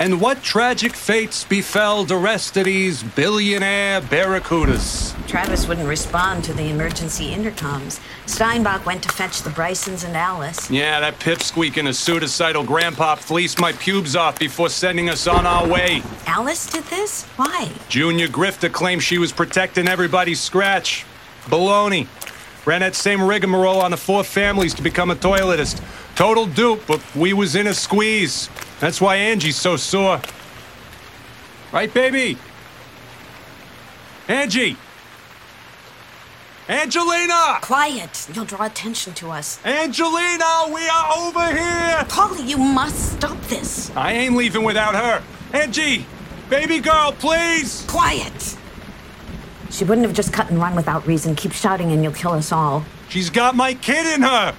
And 0.00 0.20
what 0.20 0.44
tragic 0.44 0.92
fates 0.92 1.42
befell 1.42 2.04
the 2.04 2.16
rest 2.16 2.56
of 2.56 2.66
these 2.66 3.02
billionaire 3.02 4.00
barracudas? 4.00 5.12
Travis 5.26 5.66
wouldn't 5.66 5.88
respond 5.88 6.44
to 6.44 6.52
the 6.52 6.70
emergency 6.70 7.32
intercoms. 7.32 7.98
Steinbock 8.24 8.86
went 8.86 9.02
to 9.02 9.08
fetch 9.08 9.42
the 9.42 9.50
Brysons 9.50 10.04
and 10.04 10.16
Alice. 10.16 10.70
Yeah, 10.70 11.00
that 11.00 11.18
pipsqueak 11.18 11.78
in 11.78 11.88
a 11.88 11.92
suicidal 11.92 12.62
grandpa 12.62 13.16
fleeced 13.16 13.60
my 13.60 13.72
pubes 13.72 14.14
off 14.14 14.38
before 14.38 14.68
sending 14.68 15.08
us 15.08 15.26
on 15.26 15.48
our 15.48 15.66
way. 15.66 16.00
Alice 16.28 16.70
did 16.70 16.84
this? 16.84 17.24
Why? 17.34 17.68
Junior 17.88 18.28
Grifter 18.28 18.70
claimed 18.70 19.02
she 19.02 19.18
was 19.18 19.32
protecting 19.32 19.88
everybody's 19.88 20.40
scratch. 20.40 21.06
Baloney. 21.46 22.06
Ran 22.64 22.82
that 22.82 22.94
same 22.94 23.20
rigmarole 23.20 23.80
on 23.80 23.90
the 23.90 23.96
four 23.96 24.22
families 24.22 24.74
to 24.74 24.82
become 24.82 25.10
a 25.10 25.16
toiletist. 25.16 25.82
Total 26.14 26.46
dupe, 26.46 26.86
but 26.86 27.02
we 27.16 27.32
was 27.32 27.56
in 27.56 27.66
a 27.66 27.74
squeeze. 27.74 28.48
That's 28.80 29.00
why 29.00 29.16
Angie's 29.16 29.56
so 29.56 29.76
sore. 29.76 30.20
Right, 31.72 31.92
baby? 31.92 32.38
Angie! 34.28 34.76
Angelina! 36.68 37.58
Quiet. 37.62 38.28
You'll 38.32 38.44
draw 38.44 38.66
attention 38.66 39.14
to 39.14 39.30
us. 39.30 39.58
Angelina, 39.64 40.66
we 40.72 40.86
are 40.86 41.12
over 41.16 41.46
here! 41.46 42.04
Polly, 42.08 42.42
you 42.42 42.58
must 42.58 43.14
stop 43.14 43.40
this. 43.42 43.90
I 43.96 44.12
ain't 44.12 44.36
leaving 44.36 44.64
without 44.64 44.94
her. 44.94 45.22
Angie! 45.52 46.06
Baby 46.48 46.78
girl, 46.80 47.12
please! 47.12 47.84
Quiet. 47.88 48.56
She 49.70 49.84
wouldn't 49.84 50.06
have 50.06 50.14
just 50.14 50.32
cut 50.32 50.50
and 50.50 50.60
run 50.60 50.74
without 50.74 51.06
reason. 51.06 51.34
Keep 51.34 51.52
shouting 51.52 51.90
and 51.92 52.02
you'll 52.02 52.12
kill 52.12 52.32
us 52.32 52.52
all. 52.52 52.84
She's 53.08 53.30
got 53.30 53.56
my 53.56 53.74
kid 53.74 54.06
in 54.14 54.22
her! 54.22 54.54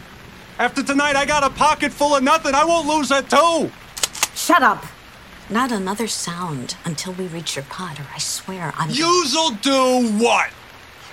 After 0.58 0.84
tonight, 0.84 1.16
I 1.16 1.26
got 1.26 1.44
a 1.44 1.50
pocket 1.50 1.94
full 1.94 2.16
of 2.16 2.24
nothing. 2.24 2.54
I 2.54 2.66
won't 2.66 2.88
lose 2.88 3.10
her, 3.12 3.22
too! 3.22 3.72
Shut 4.40 4.64
up. 4.64 4.86
Not 5.50 5.72
another 5.74 6.08
sound 6.08 6.78
until 6.86 7.12
we 7.12 7.28
reach 7.28 7.58
your 7.58 7.66
pod, 7.66 8.00
or 8.00 8.08
I 8.16 8.20
swear 8.20 8.74
I'm. 8.78 8.90
You'll 8.90 9.52
do 9.52 10.08
what? 10.18 10.50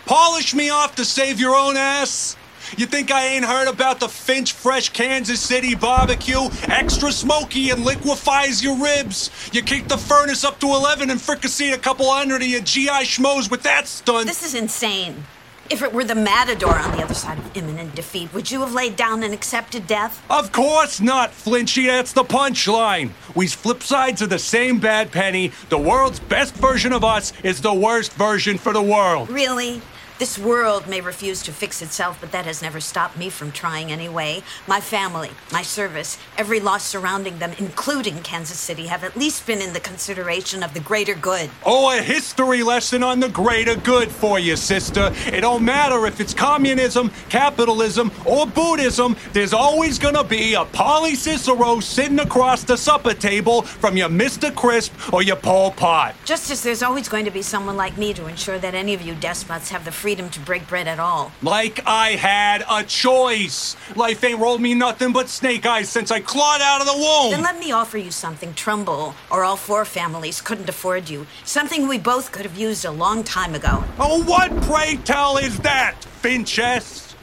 Polish 0.07 0.55
me 0.55 0.71
off 0.71 0.95
to 0.95 1.05
save 1.05 1.41
your 1.41 1.57
own 1.57 1.77
ass? 1.77 2.37
You 2.77 2.87
think 2.87 3.11
I 3.11 3.27
ain't 3.27 3.45
heard 3.45 3.67
about 3.67 3.99
the 3.99 4.09
Finch 4.09 4.53
Fresh 4.53 4.91
Kansas 4.91 5.41
City 5.41 5.75
barbecue? 5.75 6.39
Extra 6.69 7.11
smoky 7.11 7.71
and 7.71 7.85
liquefies 7.85 8.63
your 8.63 8.77
ribs. 8.77 9.31
You 9.53 9.63
kick 9.63 9.89
the 9.89 9.99
furnace 9.99 10.45
up 10.45 10.61
to 10.61 10.67
11 10.67 11.11
and 11.11 11.19
fricasseed 11.19 11.75
a 11.75 11.79
couple 11.79 12.09
hundred 12.09 12.43
of 12.43 12.49
your 12.49 12.61
GI 12.61 13.07
schmoes 13.07 13.51
with 13.51 13.65
that 13.65 13.89
stunt. 13.89 14.29
This 14.29 14.45
is 14.45 14.55
insane. 14.55 15.25
If 15.69 15.83
it 15.83 15.93
were 15.93 16.05
the 16.05 16.15
Matador 16.15 16.79
on 16.79 16.97
the 16.97 17.03
other 17.03 17.15
side 17.15 17.39
of 17.39 17.57
imminent 17.57 17.97
defeat, 17.97 18.33
would 18.33 18.51
you 18.51 18.61
have 18.61 18.73
laid 18.73 18.95
down 18.95 19.25
and 19.25 19.35
accepted 19.35 19.89
death? 19.89 20.25
Of 20.31 20.53
course 20.53 21.01
not, 21.01 21.33
Flinchy. 21.33 21.87
That's 21.87 22.13
the 22.13 22.23
punchline. 22.23 23.11
We 23.35 23.49
flip 23.49 23.83
sides 23.83 24.23
of 24.23 24.31
the 24.31 24.39
same 24.39 24.79
bad 24.79 25.11
penny. 25.11 25.51
The 25.69 25.79
world's 25.79 26.21
best 26.21 26.55
version 26.55 26.93
of 26.93 27.03
us 27.03 27.33
is 27.43 27.61
the 27.61 27.75
worst 27.75 28.13
version 28.13 28.59
for 28.59 28.73
the 28.73 28.83
world. 28.83 29.29
Really? 29.29 29.83
This 30.19 30.39
world 30.39 30.87
may 30.89 31.03
refuse 31.03 31.43
to 31.43 31.53
fix 31.53 31.83
itself, 31.83 32.17
but 32.23 32.33
that 32.33 32.47
has 32.47 32.63
never 32.63 32.81
stopped 32.81 33.19
me 33.19 33.29
from 33.29 33.53
trying 33.53 33.93
anyway. 33.93 34.43
My 34.67 34.81
family, 34.81 35.31
my 35.53 35.61
service, 35.61 36.17
every 36.39 36.59
loss 36.59 36.85
surrounding 36.85 37.39
them, 37.39 37.53
including 37.59 38.23
Kansas 38.23 38.59
City, 38.59 38.87
have 38.87 39.05
at 39.05 39.15
least 39.15 39.47
been 39.47 39.61
in 39.61 39.75
the 39.75 39.81
consideration 39.81 40.63
of 40.63 40.73
the 40.73 40.81
greater 40.81 41.15
good. 41.15 41.51
Oh, 41.67 41.91
a 41.91 42.01
history 42.01 42.63
lesson 42.63 43.03
on 43.03 43.21
the 43.21 43.29
greater 43.29 43.77
good 43.77 44.11
for 44.11 44.39
you, 44.39 44.57
sister. 44.57 45.13
It 45.27 45.43
don't 45.43 45.63
matter 45.63 46.07
if 46.07 46.19
it's 46.19 46.33
communism, 46.33 47.11
capitalism, 47.29 48.11
or 48.25 48.47
Buddhism, 48.47 49.17
there's 49.35 49.53
always 49.53 49.99
gonna 49.99 50.25
be 50.25 50.55
a 50.55 50.65
Polly 50.65 51.15
Cicero 51.15 51.79
sitting 51.81 52.21
across 52.21 52.65
the 52.65 52.79
supper 52.79 53.13
table 53.13 53.61
from 53.61 53.99
your 53.99 54.09
Mr. 54.09 54.55
Crisp 54.55 54.95
or 55.13 55.23
your 55.23 55.37
Pol 55.37 55.73
Pot. 55.73 56.15
Just 56.25 56.51
as 56.51 56.63
there's 56.63 56.83
always 56.83 57.07
going 57.07 57.27
to 57.27 57.31
be 57.31 57.43
someone 57.43 57.77
like 57.77 57.99
me 57.99 58.15
to 58.15 58.27
ensure 58.29 58.59
that 58.59 58.75
any 58.75 58.95
of 58.95 59.03
you 59.03 59.15
despots 59.15 59.69
have 59.69 59.85
the 59.85 59.93
freedom 60.07 60.31
to 60.31 60.39
break 60.39 60.69
bread 60.69 60.87
at 60.87 61.01
all. 61.01 61.33
Like 61.43 61.81
I 61.85 62.11
had 62.11 62.65
a 62.71 62.85
choice. 62.85 63.75
Life 63.97 64.23
ain't 64.23 64.39
rolled 64.39 64.61
me 64.61 64.73
nothing 64.73 65.13
but 65.13 65.29
snake 65.29 65.67
eyes 65.67 65.89
since 65.89 66.13
I 66.13 66.21
clawed 66.21 66.61
out 66.61 66.81
of 66.81 66.87
the 66.87 66.93
womb. 66.93 67.33
Then 67.33 67.43
let 67.43 67.59
me 67.59 67.73
offer 67.73 67.99
you 67.99 68.13
something 68.13 68.55
Trumbull 68.55 69.17
or 69.33 69.43
all 69.43 69.57
four 69.57 69.85
families 69.85 70.41
couldn't 70.41 70.69
afford 70.69 71.11
you. 71.11 71.27
Something 71.45 71.89
we 71.89 71.99
both 71.99 72.31
could 72.31 72.47
have 72.47 72.57
used 72.57 72.85
a 72.85 72.93
long 72.93 73.25
time 73.25 73.57
ago. 73.57 73.83
Oh, 73.99 74.23
what 74.23 74.53
pray 74.63 74.95
tell 75.05 75.39
is 75.39 75.59
that, 75.71 75.97
Finchess? 76.23 77.17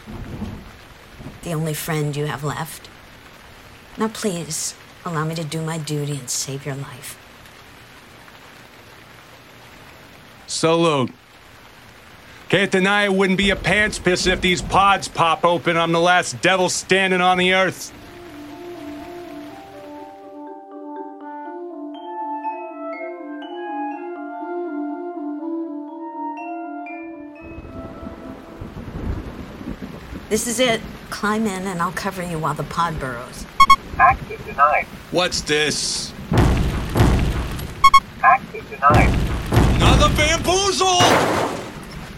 The 1.44 1.54
only 1.54 1.74
friend 1.74 2.14
you 2.14 2.26
have 2.26 2.44
left. 2.44 2.90
Now, 3.98 4.10
please, 4.10 4.76
allow 5.06 5.24
me 5.24 5.36
to 5.36 5.46
do 5.46 5.62
my 5.62 5.78
duty 5.78 6.18
and 6.18 6.30
save 6.30 6.66
your 6.66 6.76
life. 6.76 7.18
Salute. 10.48 11.12
Can't 12.54 12.70
deny 12.70 13.06
it 13.06 13.12
wouldn't 13.12 13.40
be 13.40 13.50
a 13.50 13.56
pants 13.56 13.98
piss 13.98 14.28
if 14.28 14.40
these 14.40 14.62
pods 14.62 15.08
pop 15.08 15.44
open. 15.44 15.76
I'm 15.76 15.92
the 15.92 16.00
last 16.00 16.40
devil 16.44 16.70
standing 16.70 17.20
on 17.20 17.40
the 17.40 17.56
earth. 17.56 17.92
This 30.30 30.46
is 30.46 30.60
it. 30.60 30.80
Climb 31.10 31.48
in 31.48 31.66
and 31.66 31.82
I'll 31.82 31.92
cover 31.94 32.22
you 32.22 32.38
while 32.38 32.54
the 32.54 32.62
pod 32.66 33.00
burrows. 33.00 33.48
Access 33.98 34.46
denied. 34.46 34.86
What's 35.10 35.42
this? 35.42 36.14
Access 38.22 38.70
denied. 38.70 39.10
Another 39.82 40.16
bamboozle! 40.16 41.63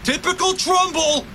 Typical 0.06 0.52
Trumbull! 0.52 1.26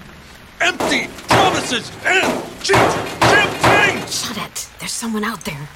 Empty 0.62 1.10
promises 1.28 1.92
and 2.06 2.42
cheap 2.64 2.78
champagne! 2.78 4.08
Shut 4.08 4.38
it. 4.38 4.70
There's 4.80 4.94
someone 4.94 5.26
out 5.26 5.44
there. 5.44 5.68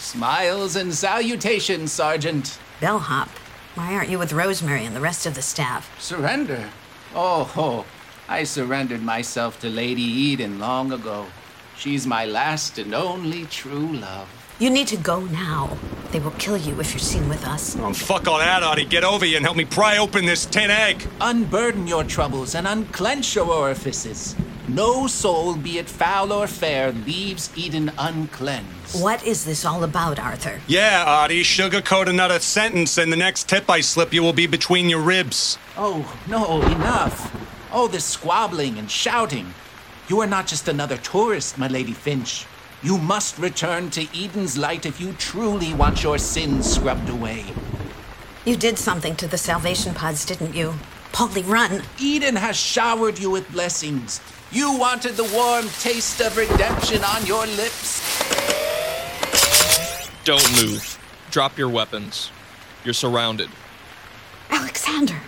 Smiles 0.00 0.74
and 0.74 0.92
salutations, 0.92 1.92
Sergeant. 1.92 2.58
Bellhop, 2.80 3.28
why 3.76 3.94
aren't 3.94 4.10
you 4.10 4.18
with 4.18 4.32
Rosemary 4.32 4.84
and 4.86 4.96
the 4.96 5.00
rest 5.00 5.24
of 5.24 5.36
the 5.36 5.42
staff? 5.42 5.96
Surrender? 6.02 6.68
Oh, 7.14 7.44
ho. 7.44 7.84
I 8.28 8.42
surrendered 8.42 9.04
myself 9.04 9.60
to 9.60 9.68
Lady 9.68 10.02
Eden 10.02 10.58
long 10.58 10.90
ago. 10.90 11.26
She's 11.78 12.08
my 12.08 12.24
last 12.24 12.76
and 12.76 12.92
only 12.92 13.44
true 13.44 13.92
love. 13.92 14.41
You 14.62 14.70
need 14.70 14.86
to 14.88 14.96
go 14.96 15.22
now. 15.22 15.76
They 16.12 16.20
will 16.20 16.30
kill 16.38 16.56
you 16.56 16.78
if 16.78 16.92
you're 16.92 17.00
seen 17.00 17.28
with 17.28 17.44
us. 17.48 17.76
Oh, 17.80 17.92
fuck 17.92 18.28
all 18.28 18.38
that, 18.38 18.62
Artie. 18.62 18.84
Get 18.84 19.02
over 19.02 19.24
here 19.24 19.36
and 19.36 19.44
help 19.44 19.56
me 19.56 19.64
pry 19.64 19.98
open 19.98 20.24
this 20.24 20.46
tin 20.46 20.70
egg. 20.70 21.04
Unburden 21.20 21.88
your 21.88 22.04
troubles 22.04 22.54
and 22.54 22.68
unclench 22.68 23.34
your 23.34 23.52
orifices. 23.52 24.36
No 24.68 25.08
soul, 25.08 25.56
be 25.56 25.78
it 25.78 25.88
foul 25.88 26.32
or 26.32 26.46
fair, 26.46 26.92
leaves 26.92 27.50
Eden 27.56 27.90
uncleansed. 27.98 29.02
What 29.02 29.26
is 29.26 29.44
this 29.44 29.64
all 29.64 29.82
about, 29.82 30.20
Arthur? 30.20 30.60
Yeah, 30.68 31.06
Artie, 31.08 31.42
sugarcoat 31.42 32.06
another 32.06 32.38
sentence, 32.38 32.98
and 32.98 33.12
the 33.12 33.16
next 33.16 33.48
tip 33.48 33.68
I 33.68 33.80
slip 33.80 34.12
you 34.12 34.22
will 34.22 34.32
be 34.32 34.46
between 34.46 34.88
your 34.88 35.00
ribs. 35.00 35.58
Oh, 35.76 36.16
no, 36.28 36.62
enough. 36.62 37.34
Oh, 37.72 37.88
this 37.88 38.04
squabbling 38.04 38.78
and 38.78 38.88
shouting. 38.88 39.54
You 40.06 40.20
are 40.20 40.28
not 40.28 40.46
just 40.46 40.68
another 40.68 40.98
tourist, 40.98 41.58
my 41.58 41.66
Lady 41.66 41.92
Finch. 41.92 42.46
You 42.84 42.98
must 42.98 43.38
return 43.38 43.90
to 43.90 44.08
Eden's 44.12 44.58
light 44.58 44.86
if 44.86 45.00
you 45.00 45.12
truly 45.12 45.72
want 45.72 46.02
your 46.02 46.18
sins 46.18 46.74
scrubbed 46.74 47.08
away. 47.08 47.44
You 48.44 48.56
did 48.56 48.76
something 48.76 49.14
to 49.16 49.28
the 49.28 49.38
salvation 49.38 49.94
pods, 49.94 50.26
didn't 50.26 50.52
you? 50.52 50.74
Polly, 51.12 51.42
run! 51.42 51.84
Eden 52.00 52.34
has 52.34 52.56
showered 52.56 53.20
you 53.20 53.30
with 53.30 53.48
blessings. 53.52 54.20
You 54.50 54.76
wanted 54.76 55.12
the 55.12 55.30
warm 55.32 55.68
taste 55.78 56.20
of 56.20 56.36
redemption 56.36 57.04
on 57.04 57.24
your 57.24 57.46
lips. 57.46 58.02
Don't 60.24 60.50
move. 60.60 60.98
Drop 61.30 61.56
your 61.56 61.68
weapons. 61.68 62.32
You're 62.84 62.94
surrounded. 62.94 63.48
Alexander! 64.50 65.20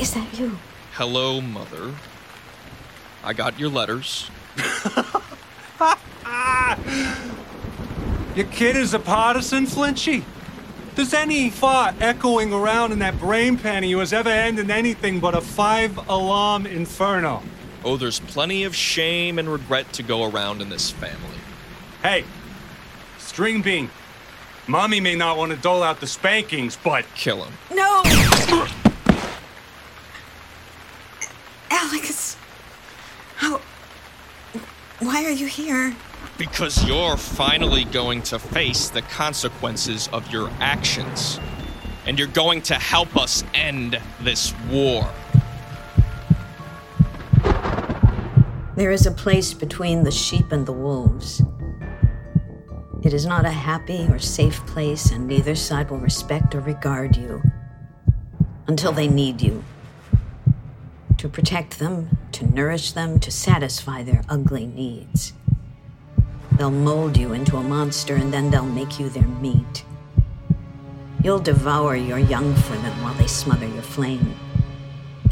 Is 0.00 0.12
that 0.14 0.36
you? 0.36 0.58
Hello, 0.94 1.40
Mother. 1.40 1.94
I 3.22 3.32
got 3.32 3.60
your 3.60 3.68
letters. 3.70 4.28
Your 8.36 8.46
kid 8.46 8.76
is 8.76 8.94
a 8.94 8.98
partisan, 8.98 9.66
Flinchy? 9.66 10.24
Does 10.94 11.12
any 11.14 11.50
thought 11.50 11.94
echoing 12.00 12.52
around 12.52 12.92
in 12.92 13.00
that 13.00 13.18
brain 13.18 13.58
pan 13.58 13.82
of 13.84 13.90
yours 13.90 14.12
ever 14.12 14.28
end 14.28 14.58
in 14.58 14.70
anything 14.70 15.20
but 15.20 15.34
a 15.34 15.40
five 15.40 15.96
alarm 16.08 16.66
inferno? 16.66 17.42
Oh, 17.84 17.96
there's 17.96 18.20
plenty 18.20 18.64
of 18.64 18.74
shame 18.74 19.38
and 19.38 19.48
regret 19.48 19.92
to 19.94 20.02
go 20.02 20.24
around 20.30 20.62
in 20.62 20.68
this 20.68 20.90
family. 20.90 21.38
Hey, 22.02 22.24
String 23.18 23.60
Bean, 23.60 23.90
Mommy 24.66 25.00
may 25.00 25.14
not 25.14 25.36
want 25.36 25.52
to 25.52 25.58
dole 25.58 25.82
out 25.82 26.00
the 26.00 26.06
spankings, 26.06 26.78
but. 26.82 27.04
Kill 27.14 27.44
him. 27.44 27.52
No! 27.72 28.02
Alex. 31.70 32.36
How. 33.36 33.60
Why 35.00 35.24
are 35.24 35.30
you 35.30 35.46
here? 35.46 35.94
Because 36.36 36.84
you're 36.84 37.16
finally 37.16 37.84
going 37.84 38.22
to 38.22 38.38
face 38.38 38.88
the 38.88 39.02
consequences 39.02 40.08
of 40.12 40.30
your 40.32 40.50
actions. 40.60 41.38
And 42.06 42.18
you're 42.18 42.28
going 42.28 42.60
to 42.62 42.74
help 42.74 43.16
us 43.16 43.44
end 43.54 44.00
this 44.20 44.52
war. 44.70 45.08
There 48.76 48.90
is 48.90 49.06
a 49.06 49.12
place 49.12 49.54
between 49.54 50.02
the 50.02 50.10
sheep 50.10 50.50
and 50.50 50.66
the 50.66 50.72
wolves. 50.72 51.40
It 53.04 53.12
is 53.12 53.26
not 53.26 53.46
a 53.46 53.50
happy 53.50 54.06
or 54.10 54.18
safe 54.18 54.66
place, 54.66 55.12
and 55.12 55.28
neither 55.28 55.54
side 55.54 55.90
will 55.90 55.98
respect 55.98 56.54
or 56.54 56.60
regard 56.60 57.16
you 57.16 57.40
until 58.66 58.92
they 58.92 59.06
need 59.06 59.40
you. 59.40 59.62
To 61.18 61.28
protect 61.28 61.78
them, 61.78 62.18
to 62.32 62.46
nourish 62.46 62.92
them, 62.92 63.20
to 63.20 63.30
satisfy 63.30 64.02
their 64.02 64.22
ugly 64.28 64.66
needs. 64.66 65.34
They'll 66.56 66.70
mold 66.70 67.16
you 67.16 67.32
into 67.32 67.56
a 67.56 67.62
monster 67.62 68.14
and 68.14 68.32
then 68.32 68.50
they'll 68.50 68.64
make 68.64 69.00
you 69.00 69.08
their 69.08 69.26
meat. 69.26 69.84
You'll 71.22 71.40
devour 71.40 71.96
your 71.96 72.18
young 72.18 72.54
for 72.54 72.76
them 72.76 73.02
while 73.02 73.14
they 73.14 73.26
smother 73.26 73.66
your 73.66 73.82
flame. 73.82 74.34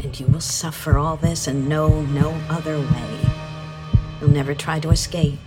And 0.01 0.19
you 0.19 0.25
will 0.27 0.41
suffer 0.41 0.97
all 0.97 1.15
this 1.15 1.47
and 1.47 1.69
know 1.69 2.01
no 2.01 2.31
other 2.49 2.77
way. 2.77 3.19
You'll 4.19 4.31
never 4.31 4.53
try 4.53 4.79
to 4.81 4.89
escape. 4.89 5.39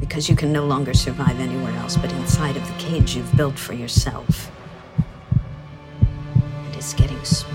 Because 0.00 0.28
you 0.28 0.36
can 0.36 0.52
no 0.52 0.64
longer 0.64 0.94
survive 0.94 1.38
anywhere 1.40 1.74
else 1.76 1.96
but 1.96 2.12
inside 2.12 2.56
of 2.56 2.66
the 2.66 2.74
cage 2.74 3.16
you've 3.16 3.36
built 3.36 3.58
for 3.58 3.74
yourself. 3.74 4.50
And 6.64 6.74
it's 6.76 6.94
getting 6.94 7.22
smaller 7.24 7.53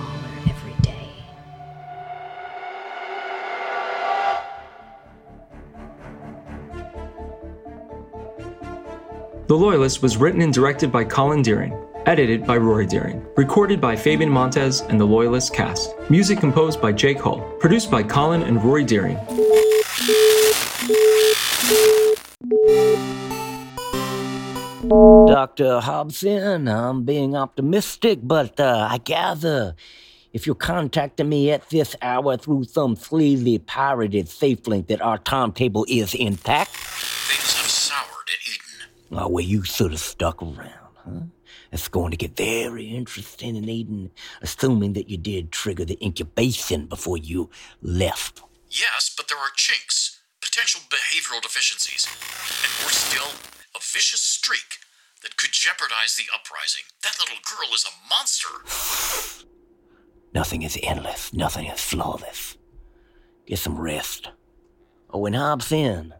The 9.49 9.57
Loyalist 9.57 10.03
was 10.03 10.15
written 10.15 10.43
and 10.43 10.53
directed 10.53 10.91
by 10.91 11.03
Colin 11.03 11.41
Deering, 11.41 11.75
edited 12.05 12.45
by 12.45 12.57
Rory 12.57 12.85
Deering, 12.85 13.25
recorded 13.35 13.81
by 13.81 13.95
Fabian 13.95 14.29
Montez 14.29 14.81
and 14.81 15.01
the 15.01 15.05
Loyalist 15.05 15.55
cast, 15.55 15.95
music 16.07 16.39
composed 16.39 16.79
by 16.79 16.91
Jake 16.91 17.19
Hull, 17.19 17.39
produced 17.59 17.89
by 17.89 18.03
Colin 18.03 18.43
and 18.43 18.63
Rory 18.63 18.83
Deering. 18.83 19.15
Dr. 25.25 25.79
Hobson, 25.79 26.67
I'm 26.67 27.01
being 27.03 27.35
optimistic, 27.35 28.19
but 28.21 28.59
uh, 28.59 28.87
I 28.91 28.99
gather 28.99 29.73
if 30.31 30.45
you're 30.45 30.53
contacting 30.53 31.27
me 31.27 31.49
at 31.49 31.67
this 31.71 31.95
hour 32.03 32.37
through 32.37 32.65
some 32.65 32.95
sleazy 32.95 33.57
pirated 33.57 34.29
safe 34.29 34.67
link 34.67 34.85
that 34.89 35.01
our 35.01 35.17
timetable 35.17 35.87
is 35.89 36.13
intact. 36.13 36.69
Things 36.69 37.53
have 37.57 37.65
soured 37.65 38.29
at 38.29 38.47
Eden. 38.47 38.59
Uh, 39.11 39.25
oh, 39.25 39.27
well, 39.27 39.43
you 39.43 39.63
should 39.63 39.91
have 39.91 39.99
stuck 39.99 40.41
around, 40.41 40.95
huh? 40.95 41.21
It's 41.71 41.87
going 41.87 42.11
to 42.11 42.17
get 42.17 42.35
very 42.35 42.85
interesting 42.85 43.55
in 43.55 43.67
Eden, 43.67 44.11
assuming 44.41 44.93
that 44.93 45.09
you 45.09 45.17
did 45.17 45.51
trigger 45.51 45.85
the 45.85 45.97
incubation 46.03 46.85
before 46.85 47.17
you 47.17 47.49
left. 47.81 48.41
Yes, 48.69 49.13
but 49.15 49.27
there 49.27 49.37
are 49.37 49.49
chinks, 49.55 50.21
potential 50.41 50.81
behavioral 50.89 51.41
deficiencies, 51.41 52.07
and 52.07 52.85
worse 52.85 52.97
still, 52.97 53.31
a 53.75 53.79
vicious 53.79 54.21
streak 54.21 54.79
that 55.23 55.37
could 55.37 55.51
jeopardize 55.51 56.15
the 56.15 56.25
uprising. 56.33 56.83
That 57.03 57.17
little 57.19 57.37
girl 57.43 57.73
is 57.73 57.85
a 57.85 58.09
monster. 58.09 59.45
Nothing 60.33 60.61
is 60.61 60.77
endless, 60.83 61.33
nothing 61.33 61.65
is 61.65 61.81
flawless. 61.81 62.55
Get 63.47 63.57
some 63.57 63.79
rest. 63.79 64.29
Oh, 65.09 65.25
and 65.25 65.35
Hobson, 65.35 66.13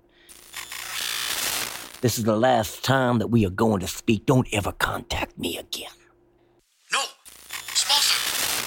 this 2.02 2.18
is 2.18 2.24
the 2.24 2.38
last 2.38 2.84
time 2.84 3.20
that 3.20 3.28
we 3.28 3.46
are 3.46 3.50
going 3.52 3.80
to 3.82 3.88
speak. 3.88 4.26
Don't 4.26 4.48
ever 4.54 4.72
contact 4.72 5.38
me 5.38 5.58
again. 5.58 5.92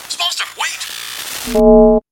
Smallster, 0.09 0.47
wait! 0.59 2.03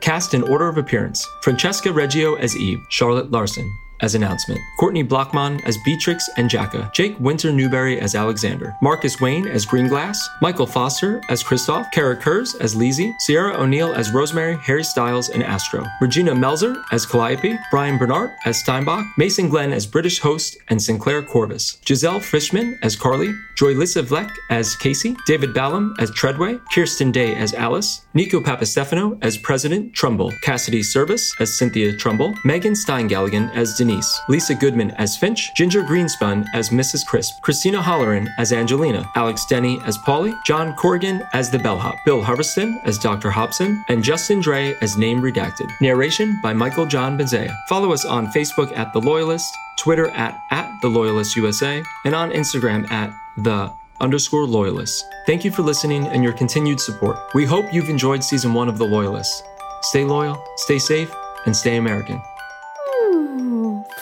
Cast 0.00 0.34
in 0.34 0.42
order 0.42 0.68
of 0.68 0.78
appearance 0.78 1.26
Francesca 1.42 1.92
Reggio 1.92 2.34
as 2.34 2.56
Eve, 2.56 2.80
Charlotte 2.90 3.30
Larson 3.30 3.70
as 4.02 4.14
announcement, 4.14 4.60
Courtney 4.78 5.04
Blockman 5.04 5.62
as 5.64 5.78
Beatrix 5.78 6.28
and 6.36 6.50
Jacka, 6.50 6.90
Jake 6.92 7.18
Winter 7.18 7.52
Newberry 7.52 8.00
as 8.00 8.14
Alexander, 8.14 8.74
Marcus 8.82 9.20
Wayne 9.20 9.46
as 9.46 9.64
Greenglass, 9.64 10.18
Michael 10.40 10.66
Foster 10.66 11.22
as 11.28 11.42
Christoph, 11.42 11.90
Kara 11.92 12.16
Kurz 12.16 12.54
as 12.56 12.74
Lizzie, 12.74 13.14
Sierra 13.20 13.56
O'Neill 13.60 13.94
as 13.94 14.12
Rosemary, 14.12 14.56
Harry 14.56 14.84
Styles, 14.84 15.30
and 15.30 15.42
Astro, 15.42 15.84
Regina 16.00 16.32
Melzer 16.32 16.82
as 16.92 17.06
Calliope, 17.06 17.58
Brian 17.70 17.98
Bernard 17.98 18.30
as 18.44 18.62
Steinbock, 18.62 19.04
Mason 19.16 19.48
Glenn 19.48 19.72
as 19.72 19.86
British 19.86 20.18
host 20.18 20.56
and 20.68 20.82
Sinclair 20.82 21.22
Corvus, 21.22 21.78
Giselle 21.86 22.20
Fishman 22.20 22.78
as 22.82 22.96
Carly, 22.96 23.32
Joy 23.56 23.72
Lissa 23.72 24.02
Vleck 24.02 24.30
as 24.50 24.74
Casey, 24.76 25.16
David 25.26 25.54
Ballum 25.54 25.94
as 25.98 26.10
Treadway, 26.10 26.58
Kirsten 26.74 27.12
Day 27.12 27.34
as 27.34 27.54
Alice, 27.54 28.04
Nico 28.14 28.40
Papastefano 28.40 29.18
as 29.22 29.38
President 29.38 29.94
Trumbull, 29.94 30.32
Cassidy 30.42 30.82
Service 30.82 31.32
as 31.40 31.56
Cynthia 31.56 31.96
Trumbull, 31.96 32.34
Megan 32.44 32.72
Steingalligan 32.72 33.54
as 33.54 33.76
Denise, 33.76 33.91
Lisa 34.28 34.54
Goodman 34.54 34.90
as 34.92 35.16
Finch, 35.16 35.54
Ginger 35.54 35.82
Greenspun 35.82 36.46
as 36.54 36.70
Mrs. 36.70 37.04
Crisp, 37.04 37.40
Christina 37.42 37.80
Holleran 37.80 38.28
as 38.38 38.52
Angelina, 38.52 39.04
Alex 39.14 39.44
Denny 39.46 39.78
as 39.84 39.98
Polly, 39.98 40.32
John 40.46 40.74
Corrigan 40.74 41.22
as 41.32 41.50
the 41.50 41.58
bellhop, 41.58 41.96
Bill 42.04 42.22
Harveston 42.22 42.80
as 42.84 42.98
Dr. 42.98 43.30
Hobson, 43.30 43.84
and 43.88 44.02
Justin 44.02 44.40
Dre 44.40 44.74
as 44.80 44.96
Name 44.96 45.20
Redacted. 45.20 45.70
Narration 45.80 46.38
by 46.42 46.52
Michael 46.52 46.86
John 46.86 47.18
Benzea. 47.18 47.54
Follow 47.68 47.92
us 47.92 48.04
on 48.04 48.28
Facebook 48.28 48.76
at 48.76 48.92
The 48.92 49.00
Loyalist, 49.00 49.52
Twitter 49.78 50.08
at, 50.10 50.40
at 50.50 50.70
The 50.80 50.88
Loyalist 50.88 51.36
USA, 51.36 51.82
and 52.04 52.14
on 52.14 52.30
Instagram 52.30 52.90
at 52.90 53.12
The 53.36 53.72
underscore 54.00 54.46
loyalists. 54.46 55.04
Thank 55.26 55.44
you 55.44 55.50
for 55.50 55.62
listening 55.62 56.06
and 56.08 56.24
your 56.24 56.32
continued 56.32 56.80
support. 56.80 57.16
We 57.34 57.44
hope 57.44 57.72
you've 57.72 57.88
enjoyed 57.88 58.24
season 58.24 58.52
one 58.54 58.68
of 58.68 58.78
The 58.78 58.84
Loyalists. 58.84 59.42
Stay 59.82 60.04
loyal, 60.04 60.42
stay 60.56 60.78
safe, 60.78 61.12
and 61.46 61.56
stay 61.56 61.76
American. 61.76 62.22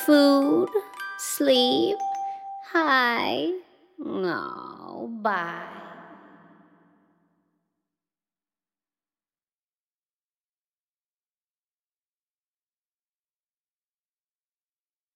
Food, 0.07 0.71
sleep, 1.19 1.99
hi. 2.73 3.53
No, 3.99 4.49
oh, 4.81 5.09
bye. 5.21 5.80